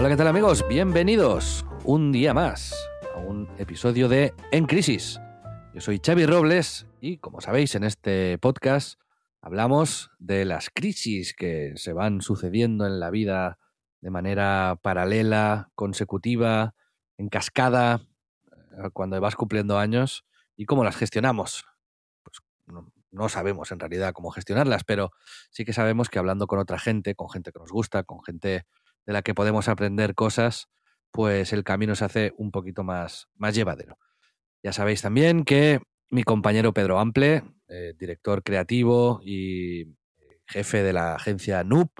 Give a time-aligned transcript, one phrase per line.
[0.00, 0.66] Hola, ¿qué tal amigos?
[0.66, 2.74] Bienvenidos un día más
[3.14, 5.20] a un episodio de En Crisis.
[5.74, 8.98] Yo soy Xavi Robles y como sabéis en este podcast
[9.42, 13.58] hablamos de las crisis que se van sucediendo en la vida
[14.00, 16.74] de manera paralela, consecutiva,
[17.18, 18.00] en cascada,
[18.52, 20.24] eh, cuando vas cumpliendo años
[20.56, 21.66] y cómo las gestionamos.
[22.22, 25.12] Pues no, no sabemos en realidad cómo gestionarlas, pero
[25.50, 28.64] sí que sabemos que hablando con otra gente, con gente que nos gusta, con gente
[29.06, 30.68] de la que podemos aprender cosas,
[31.10, 33.98] pues el camino se hace un poquito más, más llevadero.
[34.62, 39.86] Ya sabéis también que mi compañero Pedro Ample, eh, director creativo y eh,
[40.46, 41.90] jefe de la agencia Noob,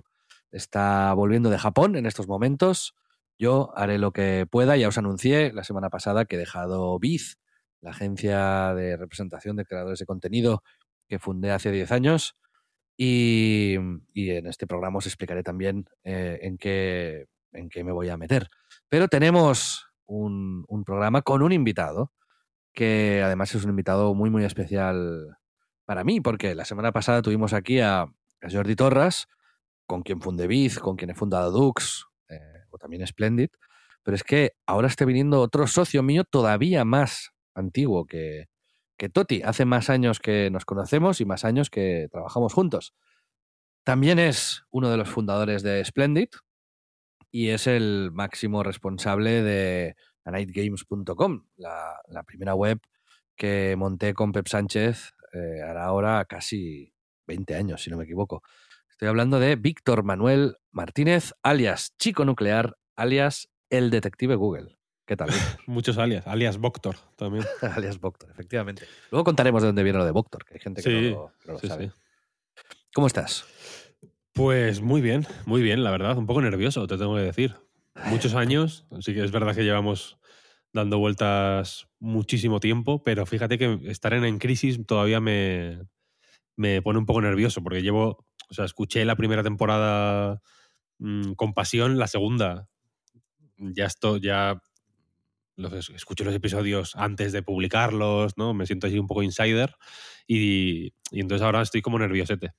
[0.52, 2.94] está volviendo de Japón en estos momentos.
[3.38, 7.38] Yo haré lo que pueda, ya os anuncié la semana pasada que he dejado Biz,
[7.80, 10.62] la agencia de representación de creadores de contenido
[11.08, 12.36] que fundé hace 10 años,
[13.02, 13.76] y,
[14.14, 18.50] en este programa os explicaré también eh, en, qué, en qué me voy a meter.
[18.90, 22.12] Pero tenemos un, programa con un invitado,
[22.74, 25.38] que además es un invitado muy, muy especial
[25.86, 29.28] para mí, porque la semana pasada tuvimos aquí a, a Jordi Torras,
[29.86, 33.48] con quien fundé Biz, con quien he fundado Dux, eh, o también Splendid,
[34.02, 38.50] pero es que ahora está viniendo otro socio mío todavía más antiguo que,
[39.00, 39.40] que Toti.
[39.42, 42.94] Hace más años que nos conocemos y más años que trabajamos juntos.
[43.82, 46.28] También es uno de los fundadores de Splendid
[47.30, 52.78] y es el máximo responsable de nightgames.com, la, la, primera web
[53.36, 56.92] que monté con Pep Sánchez eh, hará ahora casi
[57.26, 58.42] 20 años, si no me equivoco.
[58.90, 64.79] Estoy hablando de Víctor Manuel Martínez, alias Chico Nuclear, alias el detective Google.
[65.10, 65.28] ¿Qué tal?
[65.66, 67.44] Muchos alias, alias Voctor también.
[67.74, 68.86] alias Voctor, efectivamente.
[69.10, 71.32] Luego contaremos de dónde viene lo de Voctor, que hay gente que sí, no lo,
[71.46, 71.88] no lo sí, sabe.
[71.88, 71.92] sí.
[72.94, 73.44] ¿Cómo estás?
[74.32, 76.16] Pues muy bien, muy bien, la verdad.
[76.16, 77.56] Un poco nervioso, te tengo que decir.
[78.06, 80.16] Muchos años, así que es verdad que llevamos
[80.72, 85.88] dando vueltas muchísimo tiempo, pero fíjate que estar en, en crisis todavía me,
[86.54, 90.40] me pone un poco nervioso, porque llevo, o sea, escuché la primera temporada
[91.00, 92.68] mmm, con pasión, la segunda
[93.60, 94.60] ya estoy, ya
[95.60, 98.54] los, escucho los episodios antes de publicarlos, ¿no?
[98.54, 99.74] Me siento así un poco insider
[100.26, 102.52] y, y, entonces ahora estoy como nerviosete.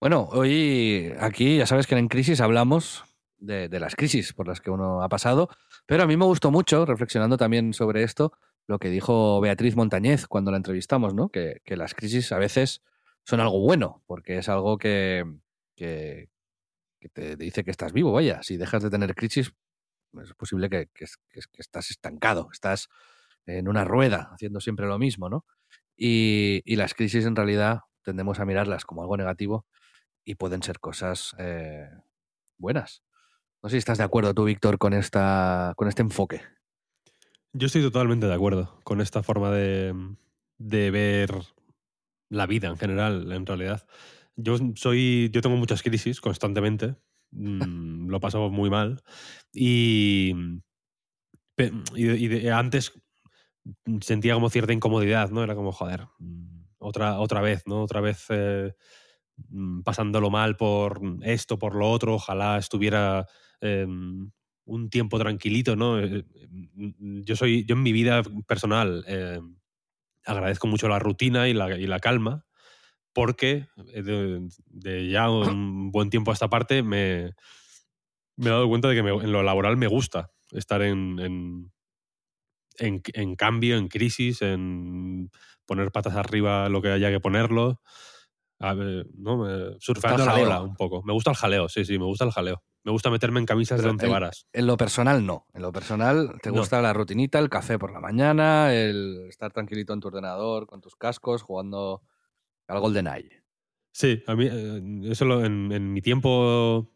[0.00, 3.04] Bueno, hoy aquí ya sabes que en Crisis hablamos
[3.42, 5.48] de, las crisis por las que uno ha pasado,
[5.86, 8.32] pero a mí me gustó mucho, reflexionando también sobre esto,
[8.66, 11.28] lo que dijo Beatriz Montañez cuando la entrevistamos, ¿no?
[11.28, 12.82] Que, las crisis a veces
[13.24, 15.24] son algo bueno, porque es algo que
[15.76, 19.52] te dice que estás vivo, vaya, si dejas de tener crisis,
[20.22, 20.88] es posible que,
[21.56, 22.88] estás estancado, estás
[23.46, 25.44] en una rueda haciendo siempre lo mismo, ¿no?
[25.96, 29.66] Y, y, las crisis en realidad tendemos a mirarlas como algo negativo
[30.24, 31.88] y pueden ser cosas eh,
[32.58, 33.02] buenas.
[33.62, 36.40] No sé si estás de acuerdo tú, Víctor, con, esta, con este enfoque.
[37.52, 39.94] Yo estoy totalmente de acuerdo con esta forma de,
[40.58, 41.32] de ver
[42.28, 43.86] la vida en general, en realidad.
[44.36, 46.96] Yo soy, yo tengo muchas crisis constantemente,
[47.32, 49.02] Mm, lo paso muy mal.
[49.52, 50.34] Y,
[51.94, 52.92] y de, antes
[54.00, 55.42] sentía como cierta incomodidad, ¿no?
[55.42, 57.82] Era como, joder, mm, otra, otra vez, ¿no?
[57.82, 58.74] Otra vez eh,
[59.84, 63.26] pasándolo mal por esto, por lo otro, ojalá estuviera
[63.60, 63.86] eh,
[64.64, 66.00] un tiempo tranquilito, ¿no?
[66.00, 66.24] Eh,
[67.24, 69.04] yo soy, yo en mi vida personal
[70.24, 72.46] agradezco mucho la rutina y la, y la calma,
[73.12, 77.32] porque de, de, ya un buen tiempo a esta parte me,
[78.36, 81.72] me he dado cuenta de que me, en lo laboral me gusta estar en, en,
[82.78, 85.30] en, en, cambio, en crisis, en
[85.66, 87.80] poner patas arriba lo que haya que ponerlo.
[88.58, 89.44] A ver, ¿no?
[89.80, 91.02] Surfeando la ola un poco.
[91.02, 92.62] Me gusta el jaleo, sí, sí, me gusta el jaleo.
[92.84, 94.46] Me gusta meterme en camisas Pero de once en, varas.
[94.52, 95.46] En lo personal, no.
[95.52, 96.82] En lo personal, te gusta no.
[96.82, 100.94] la rutinita, el café por la mañana, el estar tranquilito en tu ordenador, con tus
[100.94, 102.02] cascos, jugando
[102.72, 103.42] al GoldenEye.
[103.92, 106.90] Sí, a mí eh, eso lo, en, en, mi tiempo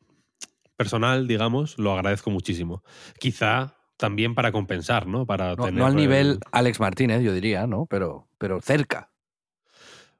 [0.76, 2.82] personal, digamos, lo agradezco muchísimo.
[3.18, 5.26] Quizá también para compensar, ¿no?
[5.26, 7.86] Para No, tener no al el- nivel Alex Martínez, yo diría, ¿no?
[7.86, 9.10] Pero, pero cerca.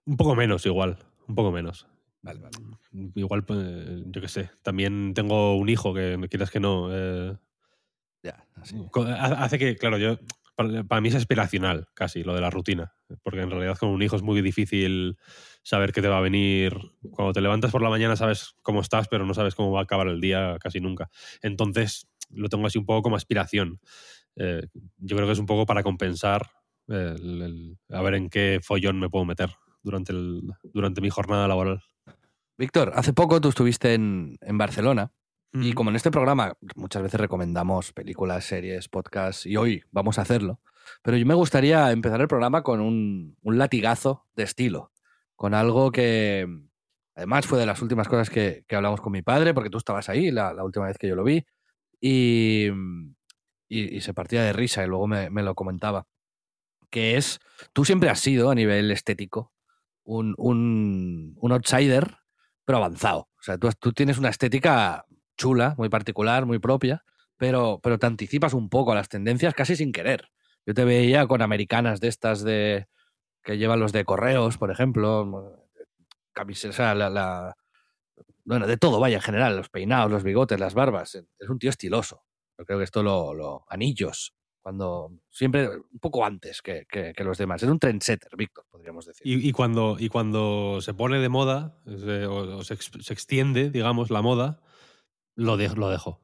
[0.05, 1.87] Un poco menos igual, un poco menos.
[2.23, 2.59] Vale, vale.
[3.15, 4.51] Igual, pues, yo qué sé.
[4.63, 7.37] También tengo un hijo que, quieras que no, eh,
[8.23, 8.77] Ya, así.
[9.19, 10.19] hace que, claro, yo
[10.57, 14.03] para, para mí es aspiracional casi lo de la rutina, porque en realidad con un
[14.03, 15.17] hijo es muy difícil
[15.63, 16.77] saber qué te va a venir.
[17.11, 19.83] Cuando te levantas por la mañana sabes cómo estás, pero no sabes cómo va a
[19.85, 21.09] acabar el día casi nunca.
[21.43, 23.81] Entonces lo tengo así un poco como aspiración.
[24.37, 24.67] Eh,
[24.99, 26.51] yo creo que es un poco para compensar
[26.89, 29.51] el- a ver en qué follón me puedo meter
[29.83, 30.43] durante, el,
[30.73, 31.83] durante mi jornada laboral.
[32.59, 35.13] Víctor, hace poco tú estuviste en, en Barcelona
[35.53, 40.23] y como en este programa muchas veces recomendamos películas, series, podcasts y hoy vamos a
[40.23, 40.61] hacerlo,
[41.03, 44.93] pero yo me gustaría empezar el programa con un, un latigazo de estilo,
[45.35, 46.47] con algo que
[47.15, 50.09] además fue de las últimas cosas que, que hablamos con mi padre, porque tú estabas
[50.09, 51.47] ahí la, la última vez que yo lo vi
[52.01, 52.69] y,
[53.69, 56.07] y- y se partía de risa y luego me, me lo comentaba,
[56.91, 57.41] que es,
[57.73, 59.53] tú siempre has sido a nivel estético
[60.05, 62.19] un, un, un outsider,
[62.65, 63.31] pero avanzado.
[63.39, 65.06] O sea, tú, tú tienes una estética
[65.37, 67.05] chula, muy particular, muy propia,
[67.37, 70.31] pero, pero te anticipas un poco a las tendencias casi sin querer.
[70.65, 72.89] Yo te veía con americanas de estas de
[73.45, 75.67] que llevan los de correos, por ejemplo,
[76.33, 77.57] camisetas, o sea, la, la-
[78.45, 81.15] bueno, de todo, vaya, en general, los peinados, los bigotes, las barbas.
[81.39, 82.23] Es un tío estiloso.
[82.59, 87.39] Yo creo que esto lo, lo anillos, cuando siempre un poco antes que, que- los
[87.39, 87.63] demás.
[87.63, 89.23] Es un trendsetter, Víctor, podríamos decir.
[89.27, 94.23] Y, cuando, y cuando se pone de moda, se- o, se, se extiende, digamos, la
[94.23, 94.61] moda,
[95.37, 96.21] lo, de- lo dejo.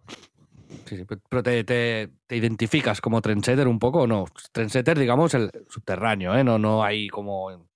[0.87, 4.25] Sí, sí, pe- pero te, te- te identificas como trendsetter un poco o no?
[4.53, 6.43] Trendsetter, digamos, el subterráneo, ¿eh?
[6.45, 7.69] No, no hay como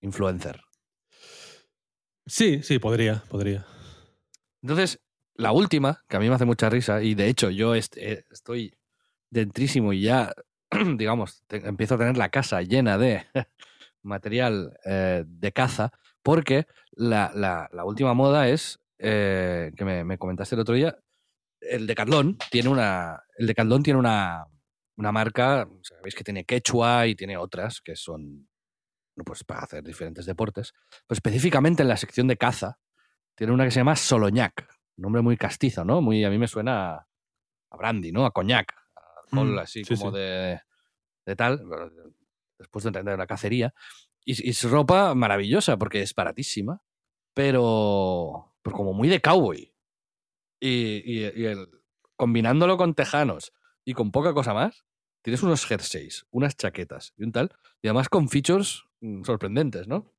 [0.00, 0.60] influencer.
[2.26, 3.66] Sí, sí, podría, podría.
[4.62, 5.00] Entonces,
[5.34, 8.24] la última, que a mí me hace mucha risa, y de hecho yo est- eh,
[8.30, 8.74] estoy
[9.30, 10.32] dentrísimo y ya,
[10.96, 13.26] digamos, empiezo a tener la casa llena de
[14.02, 15.92] material eh, de caza,
[16.22, 20.96] porque la, la- la última moda es, eh, que me, me comentaste el otro día,
[21.60, 24.46] el Decathlon tiene una, el Decathlon tiene una,
[24.96, 28.48] una marca, sabéis que tiene Quechua y tiene otras que son
[29.24, 30.72] pues para hacer diferentes deportes,
[31.06, 32.78] pero específicamente en la sección de caza
[33.36, 36.00] tiene una que se llama Soloñac, nombre muy castizo, ¿no?
[36.00, 37.08] Muy, a mí me suena a,
[37.70, 38.26] a brandy, ¿no?
[38.26, 40.18] A coñac, a alcohol Mm, así sí, como sí.
[40.18, 40.60] De,
[41.26, 41.64] de tal,
[42.58, 43.74] después de entender la cacería.
[44.24, 46.82] Y, y es ropa maravillosa porque es baratísima,
[47.34, 49.72] pero, pero como muy de cowboy.
[50.60, 51.68] Y, y- y el-
[52.16, 53.52] combinándolo con tejanos
[53.84, 54.84] y con poca cosa más,
[55.22, 57.50] tienes unos jerseys, unas chaquetas y un tal,
[57.82, 60.12] y además con features mm, sorprendentes, ¿no?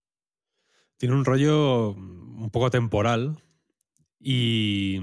[0.98, 3.44] Tiene un rollo mm, un poco temporal
[4.20, 5.00] y,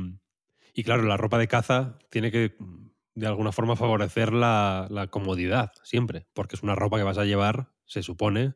[0.75, 5.09] y claro, la ropa de caza tiene que mm, de alguna forma favorecer la, la
[5.09, 8.55] comodidad siempre, porque es una ropa que vas a llevar, se supone,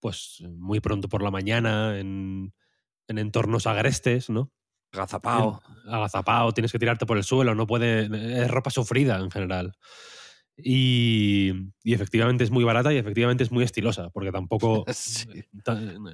[0.00, 2.54] pues muy pronto por la mañana, en,
[3.08, 4.52] en entornos agrestes, ¿no?
[4.92, 5.60] Gazapao.
[5.86, 8.08] agazapado, tienes que tirarte por el suelo, no puede.
[8.42, 9.74] Es ropa sufrida en general.
[10.56, 11.52] Y,
[11.84, 14.84] y efectivamente es muy barata y efectivamente es muy estilosa, porque tampoco.
[14.92, 15.28] Sí.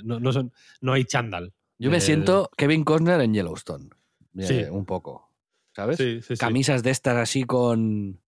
[0.05, 1.53] no, no son- no hay chándal.
[1.79, 3.89] Yo me Eh, siento Kevin Costner en Yellowstone.
[4.39, 4.63] eh, Sí.
[4.71, 5.31] Un poco.
[5.75, 5.97] ¿Sabes?
[5.97, 6.37] Sí, sí, sí.
[6.37, 8.21] Camisas de estas así con,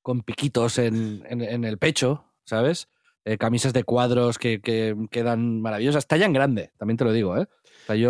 [0.00, 2.88] con piquitos en, en- en el pecho, ¿sabes?
[3.24, 6.06] Eh, camisas de cuadros que, que quedan maravillosas.
[6.08, 7.42] Talla en grande, también te lo digo, ¿eh?
[7.82, 8.08] O sea, yo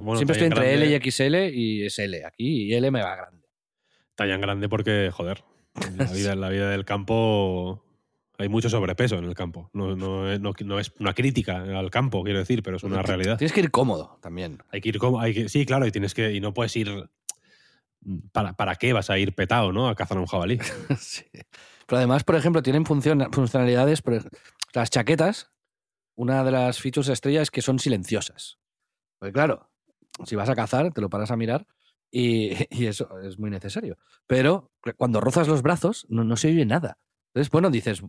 [0.00, 2.90] bueno, siempre estoy en entre grande- L y XL y es L aquí y L
[2.90, 3.46] me va grande.
[4.14, 5.42] Talla en grande porque, joder,
[5.86, 7.84] en la vida, en la vida del campo
[8.36, 9.70] hay mucho sobrepeso en el campo.
[9.72, 13.36] No, no, no- no es una crítica al campo, quiero decir, pero es una realidad.
[13.38, 14.58] Tienes que ir cómodo también.
[14.70, 14.98] Hay que ir.
[15.20, 16.32] Hay que, sí, claro, y tienes que.
[16.32, 17.08] Y no puedes ir.
[18.32, 19.88] ¿Para, ¿Para qué vas a ir petado, no?
[19.88, 20.58] A cazar a un jabalí.
[20.98, 21.24] Sí.
[21.86, 24.02] Pero además, por ejemplo, tienen funciona- funcionalidades.
[24.74, 25.50] las chaquetas,
[26.16, 28.58] una de las features estrella es que son silenciosas.
[29.18, 29.70] Porque claro,
[30.24, 31.66] si vas a cazar, te lo paras a mirar
[32.10, 33.98] y, y eso es muy necesario.
[34.26, 36.98] Pero cuando rozas los brazos, no, no se oye nada.
[37.32, 38.02] Entonces, bueno, dices,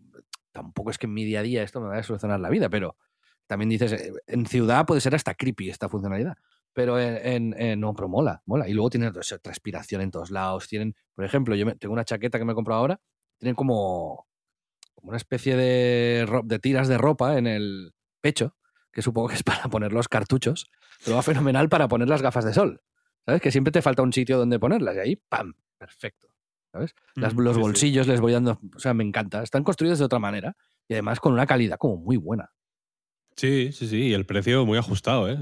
[0.52, 2.70] tampoco es que en mi día a día esto me vaya a solucionar la vida,
[2.70, 2.98] pero
[3.48, 6.38] también dices, en ciudad puede ser hasta creepy esta funcionalidad.
[6.74, 8.68] Pero en, en- en- no, pero mola, mola.
[8.68, 9.12] Y luego tienen
[9.42, 10.68] transpiración en todos lados.
[10.68, 13.02] Tienen, por ejemplo, yo me- tengo una chaqueta que me he comprado ahora,
[13.38, 14.28] tienen como,
[14.96, 18.56] como una especie de, de tiras de ropa en el pecho,
[18.92, 20.70] que supongo que es para poner los cartuchos,
[21.04, 22.82] pero va fenomenal para poner las gafas de sol.
[23.26, 23.42] ¿Sabes?
[23.42, 25.54] Que siempre te falta un sitio donde ponerlas y ahí, ¡pam!
[25.78, 26.28] Perfecto.
[26.72, 26.94] ¿Sabes?
[27.16, 27.62] Las- Mm, los sí, sí.
[27.62, 29.42] bolsillos les voy dando, o sea, me encanta.
[29.44, 30.56] Están construidos de otra manera
[30.88, 32.52] y además con una calidad como muy buena.
[33.36, 33.98] Sí, sí, sí.
[34.10, 35.38] Y el precio muy ajustado, ¿eh?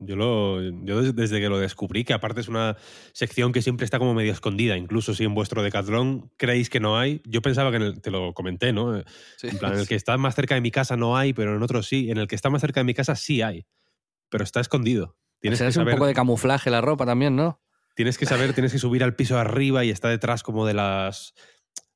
[0.00, 2.76] Yo, lo, yo des- desde que lo descubrí, que aparte es una
[3.12, 6.98] sección que siempre está como medio escondida, incluso si en vuestro Decathlon creéis que no
[6.98, 8.96] hay, yo pensaba que en el, te lo comenté, ¿no?
[8.96, 9.04] En
[9.58, 11.86] plan, en el que está más cerca de mi casa no hay, pero en otros
[11.86, 12.10] sí.
[12.10, 13.66] En el que está más cerca de mi casa sí hay,
[14.30, 15.16] pero está escondido.
[15.40, 17.60] Tienes que un saber, poco de camuflaje la ropa también, ¿no?
[17.94, 20.72] tienes que saber, tienes que subir al piso de arriba y está detrás como de
[20.72, 21.34] las...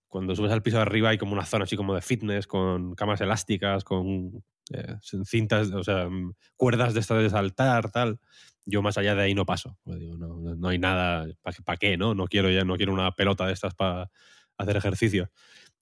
[0.09, 2.95] Cuando subes al piso de arriba hay como una zona así como de fitness, con
[2.95, 8.19] camas elásticas, con eh, cintas, o sea, mm, cuerdas de estas de saltar, tal.
[8.67, 9.79] Yo más allá de ahí no paso.
[9.85, 11.27] Pues digo, no, no- hay nada,
[11.65, 11.97] ¿para qué?
[11.99, 12.15] No?
[12.15, 14.11] No quiero ya, no quiero una pelota de estas para
[14.57, 15.31] hacer ejercicio.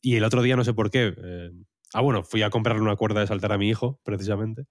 [0.01, 1.15] Y el otro día no sé por qué.
[1.17, 1.51] eh,
[1.95, 4.67] ah, bueno, fui a comprarle una cuerda de saltar a mi hijo, precisamente.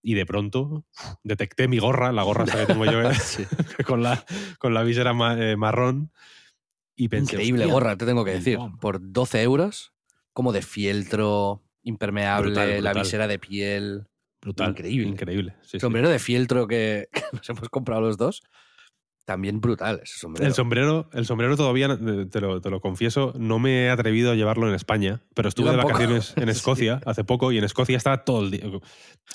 [0.00, 0.84] Y de pronto
[1.24, 3.44] detecté mi gorra, la gorra que tengo yo eh, Sí.
[3.86, 4.24] con, la,
[4.60, 6.12] con la visera ma- eh, marrón.
[6.94, 8.56] Y pensé, Increíble "Hostia, gorra, te tengo que decir.
[8.58, 8.78] guau".
[8.78, 9.92] Por 12 euros,
[10.32, 14.06] como de fieltro, impermeable, Brutal, la visera de piel.
[14.42, 14.70] Brutal.
[14.70, 15.08] Increíble.
[15.08, 15.56] Increíble.
[15.62, 15.80] sí, sí.
[15.80, 18.42] sombrero de fieltro que, que nos hemos comprado los dos.
[19.24, 20.46] También brutal ese sombrero.
[20.46, 24.30] El sombrero, el sombrero todavía, eh, te lo, te lo confieso, no me he atrevido
[24.30, 26.50] a llevarlo en España, pero estuve de vacaciones en Sí.
[26.50, 28.60] Escocia hace poco y en Escocia estaba todo el día.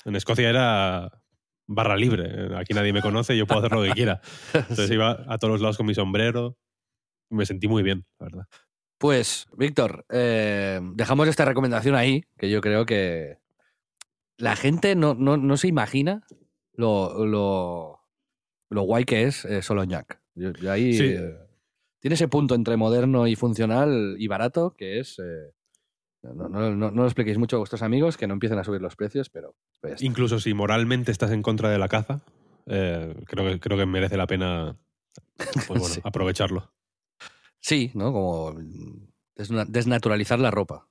[0.06, 1.22] En Escocia era
[1.66, 2.56] barra libre.
[2.56, 4.22] Aquí nadie me conoce, yo puedo hacer lo que quiera.
[4.54, 6.56] Entonces iba a todos los lados con mi sombrero.
[7.28, 8.44] Me sentí muy bien, la verdad.
[9.02, 13.38] Pues, Víctor, eh, dejamos esta recomendación ahí, que yo creo que
[14.36, 16.22] la gente no, no, no se imagina
[16.74, 17.98] lo, lo,
[18.70, 19.60] lo guay que es eh.
[20.36, 21.14] Yo- yo ahí Sí.
[21.18, 21.34] eh,
[21.98, 25.18] tiene ese punto entre moderno y funcional y barato que es...
[25.18, 25.50] eh,
[26.22, 28.80] no, no- no- no lo expliquéis mucho a vuestros amigos, que no empiecen a subir
[28.82, 29.56] los precios, pero...
[29.80, 30.00] pues.
[30.00, 32.20] Incluso si moralmente estás en contra de la caza,
[32.66, 34.76] eh, creo, que, creo que merece la pena
[35.34, 36.00] pues bueno, Sí.
[36.04, 36.70] aprovecharlo.
[37.62, 38.12] Sí, ¿no?
[38.12, 40.88] Como mm, desna- desnaturalizar la ropa.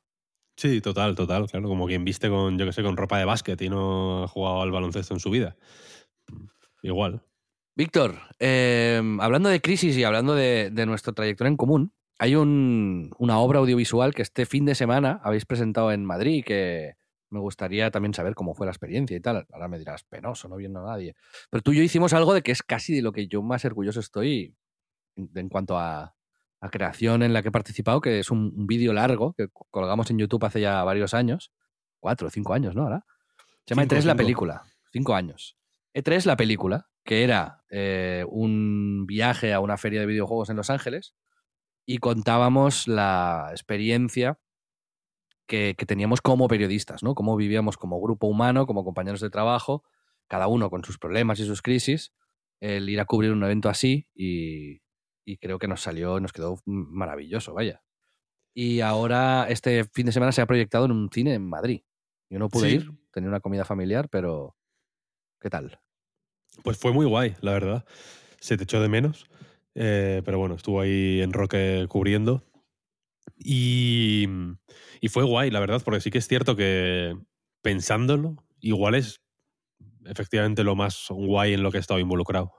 [0.57, 1.67] Sí, total, total, claro.
[1.67, 4.61] Como quien viste con, yo que sé, con ropa de básquet y no ha jugado
[4.61, 5.55] al baloncesto en su vida.
[6.83, 7.21] Igual.
[7.75, 13.11] Víctor, eh, hablando de crisis y hablando de, de nuestra trayectoria en común, hay un-
[13.17, 16.95] una obra audiovisual que este fin de semana habéis presentado en Madrid que
[17.29, 19.47] me gustaría también saber cómo fue la experiencia y tal.
[19.53, 21.15] Ahora me dirás, penoso, no viendo a nadie.
[21.49, 23.63] Pero tú y yo hicimos algo de que es casi de lo que yo más
[23.63, 24.53] orgulloso estoy
[25.15, 26.13] en cuanto a,
[26.61, 30.09] a creación en la que he participado, que es un, un vídeo largo que colgamos
[30.11, 31.51] en YouTube hace ya varios años,
[31.99, 32.83] cuatro o cinco años, ¿no?
[32.83, 33.03] Ahora.
[33.65, 35.57] Se llama Cinco, E3 la película, cinco años.
[35.93, 40.69] E3 la película, que era eh, un viaje a una feria de videojuegos en Los
[40.69, 41.15] Ángeles
[41.85, 44.39] y contábamos la experiencia
[45.47, 47.15] que, que teníamos como periodistas, ¿no?
[47.15, 49.83] Cómo vivíamos como grupo humano, como compañeros de trabajo,
[50.27, 52.13] cada uno con sus problemas y sus crisis,
[52.59, 54.80] el ir a cubrir un evento así y,
[55.25, 57.83] y creo que nos salió, nos quedó maravilloso, vaya.
[58.53, 61.83] Y ahora este fin de semana se ha proyectado en un cine en Madrid.
[62.29, 62.75] Yo no pude Sí.
[62.75, 64.55] ir, tenía una comida familiar, pero
[65.41, 65.79] ¿qué tal?
[66.63, 67.85] Pues fue muy guay, la verdad.
[68.39, 69.27] Se te echó de menos.
[69.75, 72.43] eh, pero bueno, estuvo ahí en Roque cubriendo.
[73.37, 74.27] Y,
[75.01, 77.17] y fue guay, la verdad, porque sí que es cierto que
[77.61, 79.21] pensándolo, igual es
[80.05, 82.53] efectivamente lo más guay en lo que he estado involucrado,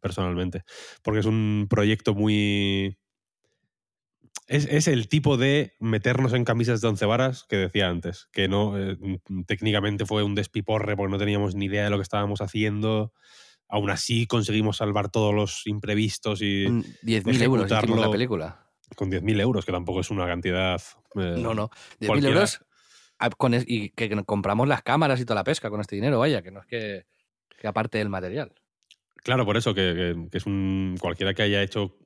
[0.00, 0.62] personalmente.
[1.02, 2.98] Porque es un proyecto muy.
[4.48, 8.48] Es, es el tipo de meternos en camisas de once varas que decía antes, que
[8.48, 8.96] no eh,
[9.28, 13.12] mm, técnicamente fue un despiporre porque no teníamos ni idea de lo que estábamos haciendo.
[13.68, 18.68] Aún así conseguimos salvar todos los imprevistos y Un 10.000 euros la película.
[18.96, 20.80] con 10.000 euros, que tampoco es una cantidad.
[21.14, 21.70] eh, No, no.
[22.00, 22.34] 10.000 cualquiera.
[22.34, 22.60] euros
[23.18, 25.94] ah, con es- y que, que compramos las cámaras y toda la pesca con este
[25.96, 27.06] dinero, vaya, que no es que,
[27.58, 28.52] que aparte del material.
[29.22, 30.96] Claro, por eso, que, es un.
[31.00, 31.96] Cualquiera que haya hecho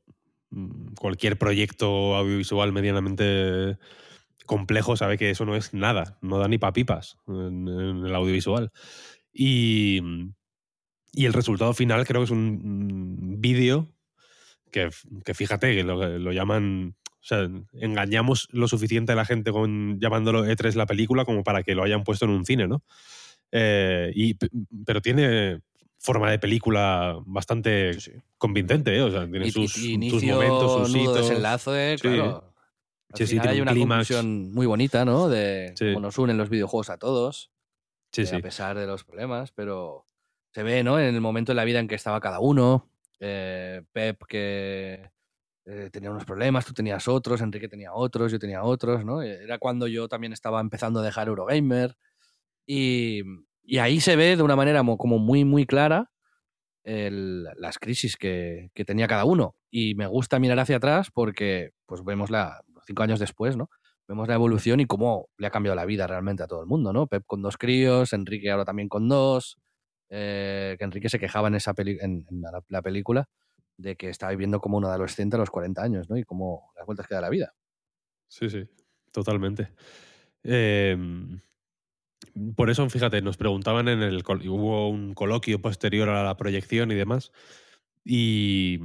[0.50, 3.78] mm, cualquier proyecto audiovisual medianamente
[4.44, 8.70] complejo sabe que eso no es nada, no da ni papipas en, en el audiovisual.
[9.32, 10.00] Y,
[11.12, 13.90] y el resultado final creo que es un mm, vídeo
[14.70, 14.90] que,
[15.24, 16.94] que fíjate, que lo, llaman.
[17.08, 21.62] O sea, engañamos lo suficiente a la gente con llamándolo E3 la película como para
[21.62, 22.84] que lo hayan puesto en un cine, ¿no?
[23.50, 24.36] Eh, y,
[24.84, 25.60] pero tiene
[26.06, 27.90] forma de película bastante
[28.38, 29.02] convincente, ¿eh?
[29.02, 31.16] O sea, tiene Y, sus, y- y sus momentos, sus nudo, hitos.
[31.28, 32.54] desenlace, claro.
[33.12, 34.08] Al Sí, sí, final tiene hay un una clímax.
[34.08, 35.28] conclusión muy bonita, ¿no?
[35.28, 35.86] De Sí.
[35.86, 37.50] cómo nos unen los videojuegos a todos,
[38.12, 38.36] Sí, eh, sí.
[38.36, 40.06] a pesar de los problemas, pero
[40.54, 40.98] se ve, ¿no?
[41.00, 42.88] En el momento de la vida en que estaba cada uno.
[43.20, 45.10] eh, Pep que
[45.64, 49.22] eh, tenía unos problemas, tú tenías otros, Enrique tenía otros, yo tenía otros, ¿no?
[49.22, 51.96] Era cuando yo también estaba empezando a dejar Eurogamer.
[52.66, 53.22] Y,
[53.66, 56.10] y ahí se ve de una manera mo- como muy, muy clara
[56.84, 59.56] el- las crisis que, que tenía cada uno.
[59.70, 63.70] Y me gusta mirar hacia atrás porque pues vemos la, cinco años después, ¿no?
[64.08, 66.92] Vemos la evolución y cómo le ha cambiado la vida realmente a todo el mundo,
[66.92, 67.06] ¿no?
[67.08, 69.56] Pep con dos críos, Enrique ahora también con dos,
[70.10, 73.28] eh, que Enrique se quejaba en, esa peli- en, la, la película
[73.76, 76.16] de que estaba viviendo como un adolescente a los 40 años, ¿no?
[76.16, 77.52] Y cómo las vueltas que da la vida.
[78.28, 78.68] Sí, sí,
[79.12, 79.72] totalmente.
[80.42, 81.40] Em,
[82.56, 84.22] por eso, fíjate, nos preguntaban en el.
[84.26, 87.32] Hubo un coloquio posterior a la proyección y demás.
[88.04, 88.78] Y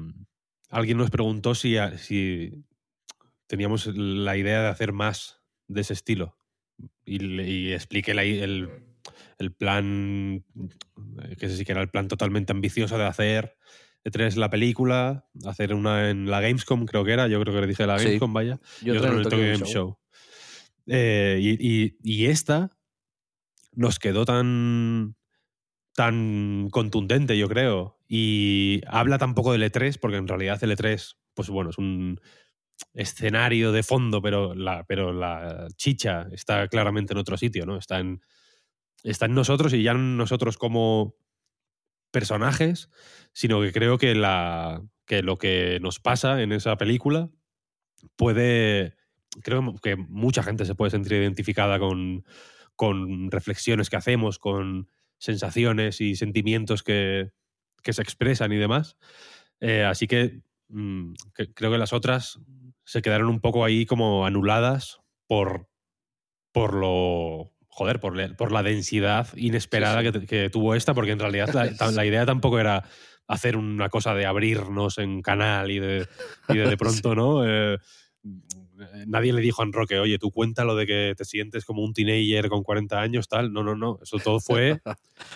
[0.70, 2.64] alguien nos preguntó si, si
[3.48, 6.36] teníamos la idea de hacer más de ese estilo.
[7.06, 8.70] Y, expliqué la el,
[9.38, 10.44] el plan,
[11.38, 13.58] que ese sí que era el plan totalmente ambicioso de hacer
[14.04, 17.62] de tres la película, hacer una en la Gamescom, creo que era, yo creo que
[17.62, 18.06] le dije la Sí.
[18.06, 19.98] Gamescom, vaya Y y otra en el Tokyo Game Show.
[20.88, 22.72] Eh, y, y- y esta
[23.74, 25.16] nos quedó tan,
[25.96, 27.98] tan contundente, yo creo.
[28.08, 32.20] Y habla tampoco del E3, porque en realidad el E3, pues bueno, es un
[32.94, 37.78] escenario de fondo, pero la, pero la chicha está claramente en otro sitio, ¿no?
[37.78, 38.22] Está en,
[39.04, 41.16] está en nosotros y ya no nosotros como
[42.12, 42.90] personajes,
[43.34, 47.30] sino que creo que, la, que lo que nos pasa en esa película
[48.16, 48.96] puede.
[49.44, 52.25] Creo que mucha gente se puede sentir identificada con,
[52.82, 57.30] con reflexiones que hacemos, con sensaciones y sentimientos que,
[57.84, 58.98] que se expresan y demás.
[59.60, 62.40] Eh, así que, mm, que creo que las otras
[62.84, 65.70] se quedaron un poco ahí como anuladas por,
[66.52, 67.54] por lo.
[67.68, 70.20] Joder, por, le- por la densidad inesperada Sí, sí.
[70.22, 72.84] Que, que tuvo esta, porque en realidad la, idea tampoco era
[73.28, 76.08] hacer una cosa de abrirnos en canal y de,
[76.50, 77.46] y de, de pronto, ¿no?
[77.48, 77.78] Eh,
[79.08, 82.50] nadie le dijo a Enroque, oye, tú cuéntalo de que te sientes como un teenager
[82.50, 83.52] con 40 años, tal.
[83.54, 84.00] No, no, no.
[84.02, 84.82] Eso todo fue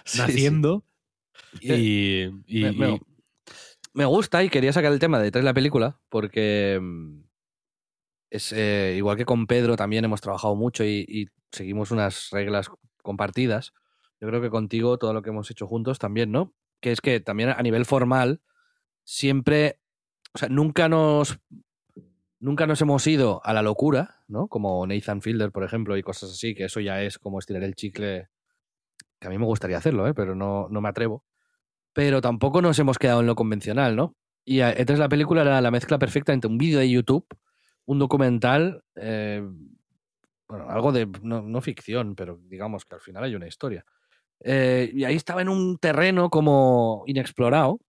[0.05, 0.17] Sí, sí.
[0.19, 0.83] naciendo.
[1.59, 3.01] Y, y- Me, me- y-
[3.93, 7.21] me gusta y quería sacar el tema de detrás de la película porque mm,
[8.29, 12.69] es eh, igual que con Pedro también hemos trabajado mucho y, y seguimos unas reglas
[13.01, 13.73] compartidas.
[14.19, 16.53] Yo creo que contigo todo lo que hemos hecho juntos también, ¿no?
[16.81, 18.41] Que es que también a nivel formal
[19.03, 19.79] siempre,
[20.33, 21.39] o sea, nunca nos
[22.39, 24.47] nunca nos hemos ido a la locura, ¿no?
[24.47, 27.75] Como Nathan Fielder, por ejemplo, y cosas así, que eso ya es como estirar el
[27.75, 28.29] chicle,
[29.19, 30.13] que a mí me gustaría hacerlo, ¿eh?
[30.13, 31.23] Pero no, no me atrevo
[31.95, 34.17] pero tampoco nos hemos quedado en lo convencional, ¿no?
[34.43, 37.25] Y entonces la película era la mezcla perfecta entre un vídeo de YouTube,
[37.85, 39.41] un documental, eh,
[40.45, 43.85] bueno, algo de, no, no ficción, pero digamos que al final hay una historia.
[44.41, 47.79] Eh, y ahí estaba en un terreno como inexplorado,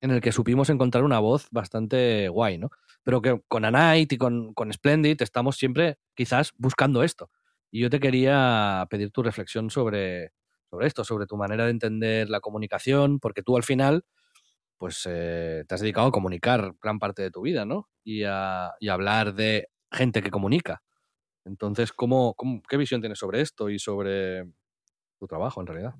[0.00, 2.70] en el que supimos encontrar una voz bastante guay, ¿no?
[3.02, 7.30] Pero que con A Night y con, con Splendid estamos siempre quizás buscando esto.
[7.70, 10.32] Y yo te quería pedir tu reflexión sobre,
[10.70, 14.04] sobre esto, sobre tu manera de entender la comunicación, porque tú al final,
[14.78, 17.88] pues eh, te has dedicado a comunicar gran parte de tu vida, ¿no?
[18.04, 20.82] Y a, y hablar de gente que comunica.
[21.44, 24.44] Entonces, ¿cómo, cómo, qué visión tienes sobre esto y sobre
[25.18, 25.94] tu trabajo en realidad?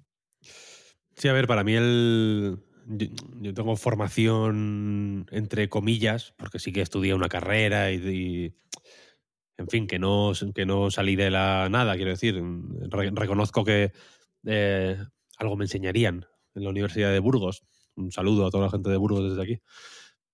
[1.17, 2.59] Sí, a ver, para mí el.
[2.91, 8.55] Yo, tengo formación entre comillas, porque sí que estudié una carrera y,
[9.57, 12.41] en fin, que no, que no salí de la nada, quiero decir.
[12.91, 13.93] Re- reconozco que
[14.47, 14.97] eh,
[15.39, 17.63] algo me enseñarían en la Universidad de Burgos.
[17.97, 19.61] Un saludo a toda la gente de Burgos desde aquí.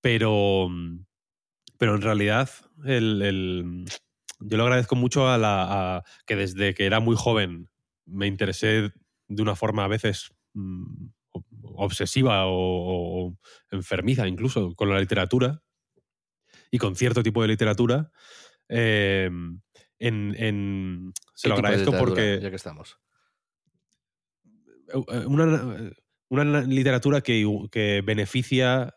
[0.00, 0.68] Pero,
[1.78, 2.50] pero en realidad,
[2.84, 3.84] el, el-
[4.40, 7.70] yo lo agradezco mucho a la que desde que era muy joven
[8.06, 8.92] me interesé
[9.28, 11.06] de una forma a veces mm,
[11.76, 13.36] obsesiva o, o
[13.70, 15.62] enfermiza incluso con la literatura
[16.70, 18.10] y con cierto tipo de literatura.
[18.68, 19.30] eh,
[19.98, 22.98] en, en- se lo ¿Qué tipo de agradezco porque Ya que estamos.
[24.92, 25.90] eh, una,
[26.28, 28.94] una literatura que, que beneficia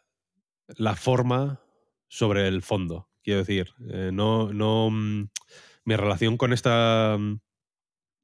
[0.67, 1.61] la forma
[2.07, 3.09] sobre el fondo.
[3.23, 4.89] Quiero decir, eh, no, no.
[4.91, 5.29] mm,
[5.85, 7.39] Mi relación con esta mm,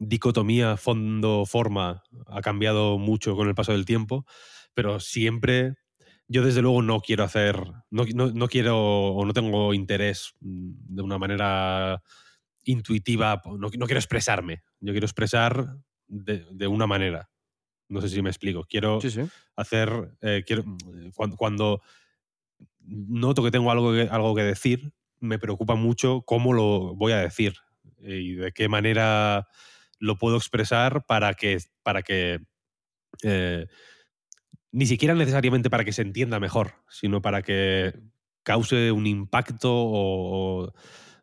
[0.10, 4.26] dicotomía fondo-forma ha cambiado mucho con el paso del tiempo,
[4.74, 5.76] pero siempre.
[6.28, 7.58] Yo, desde luego, no quiero hacer.
[7.92, 8.78] No, no- no quiero
[9.14, 12.02] o no tengo interés mm, de una manera
[12.64, 13.42] intuitiva.
[13.46, 14.64] No, no quiero expresarme.
[14.80, 17.30] Yo quiero expresar de, de una manera.
[17.90, 18.64] No sé si me explico.
[18.68, 19.22] Quiero Sí, sí.
[19.56, 20.18] hacer.
[20.22, 20.64] eh, quiero,
[21.16, 21.82] cuando, cuando
[22.80, 27.18] noto que tengo algo que, algo que decir, me preocupa mucho cómo lo voy a
[27.20, 27.56] decir
[28.00, 29.48] eh, y de qué manera
[30.04, 32.40] lo puedo expresar para que, para que
[33.24, 33.68] eh,
[34.72, 37.94] ni siquiera necesariamente para que se entienda mejor, sino para que
[38.44, 40.74] cause un impacto o,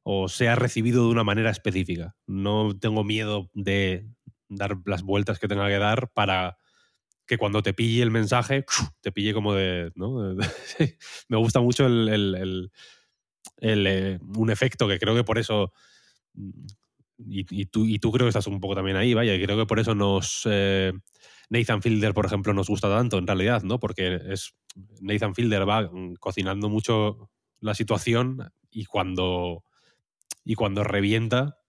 [0.05, 2.14] o- sea recibido de una manera específica.
[2.27, 4.07] No tengo miedo de
[4.49, 6.57] dar las vueltas que tenga que dar para
[7.27, 8.64] que cuando te pille el mensaje,
[9.03, 9.93] te pille como de...
[9.97, 10.37] ¿no?
[11.29, 12.73] Me gusta mucho el, el- el-
[13.59, 15.73] el, eh, un efecto que creo que por eso
[17.24, 19.56] mm, y, tú, y tú creo que estás un poco también ahí, vaya, y creo
[19.56, 20.42] que por eso nos...
[20.50, 20.92] Eh,
[21.50, 23.80] Nathan Fielder, por ejemplo, nos gusta tanto en realidad, ¿no?
[23.80, 24.54] Porque es
[25.00, 27.28] Nathan Fielder va cocinando mucho
[27.59, 29.64] la situación y cuando,
[30.44, 31.61] y cuando revienta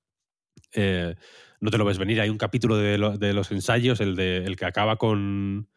[0.73, 1.15] eh,
[1.59, 2.19] no te lo ves venir.
[2.21, 5.69] Hay un capítulo de, los ensayos, el, de, el que acaba con,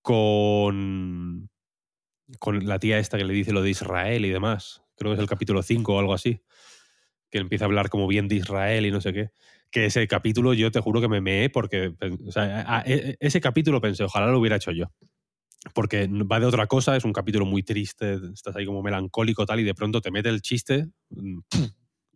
[0.00, 1.50] con,
[2.38, 4.82] con la tía esta que le dice lo de Israel y demás.
[4.96, 6.42] Creo que es el capítulo 5 o algo así.
[7.30, 9.30] Que empieza a hablar como bien de Israel y no sé qué
[9.70, 14.04] que ese capítulo yo te juro que me meé porque e, e, ese capítulo pensé,
[14.04, 14.86] ojalá lo hubiera hecho yo.
[15.74, 19.60] Porque va de otra cosa, es un capítulo muy triste, estás ahí como melancólico tal
[19.60, 21.38] y de pronto te mete el chiste mm,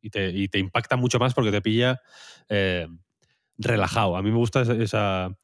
[0.03, 0.11] y
[0.49, 2.01] te, impacta mucho más porque te pilla
[2.49, 2.89] eh,
[3.59, 4.17] relajado.
[4.17, 5.37] A mí me gusta esa,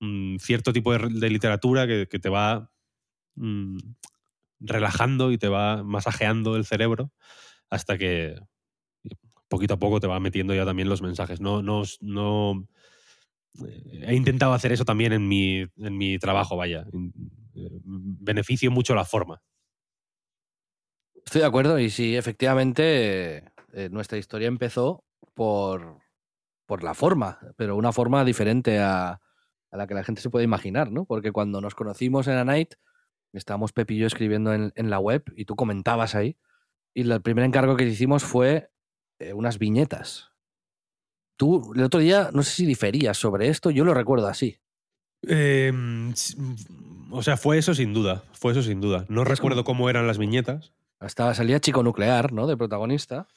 [0.00, 2.70] mm, cierto tipo de, literatura que, te va
[3.36, 3.78] mm,
[4.60, 7.10] relajando y te va masajeando el cerebro
[7.70, 8.36] hasta que
[9.50, 11.40] poquito a poco te va metiendo ya también los mensajes.
[11.40, 12.66] No, no, no
[13.66, 16.86] eh, he intentado hacer eso también en mi, en mi trabajo, vaya.
[17.54, 19.42] Eh, beneficio mucho la forma.
[21.26, 25.98] Estoy de acuerdo y sí, efectivamente, eh, nuestra historia empezó por,
[26.64, 29.20] por la forma, pero una forma diferente a,
[29.70, 31.04] a, la que la gente se puede imaginar, ¿no?
[31.04, 32.74] Porque cuando nos conocimos en A Night,
[33.32, 36.36] estábamos Pepillo escribiendo en, en la web y tú comentabas ahí,
[36.94, 38.70] y el primer encargo que hicimos fue
[39.20, 40.30] eh, unas viñetas.
[41.36, 44.58] Tú el otro día, no sé si diferías sobre esto, yo lo recuerdo así.
[45.22, 46.12] Em,
[47.10, 49.04] o sea, fue eso sin duda, fue eso sin duda.
[49.08, 50.72] No recuerdo cómo eran las viñetas.
[51.00, 52.46] Estaba, salía Chico Nuclear, ¿no?
[52.46, 53.28] De protagonista.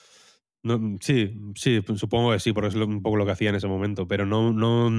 [0.64, 3.68] No, sí, sí, supongo que sí, porque es un poco lo que hacía en ese
[3.68, 4.90] momento, pero no, no,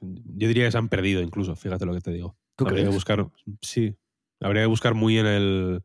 [0.00, 2.36] yo diría que se han perdido incluso, fíjate lo que te digo.
[2.56, 3.28] ¿Tú habría que buscar,
[3.60, 3.94] sí,
[4.40, 5.82] habría que buscar muy en el,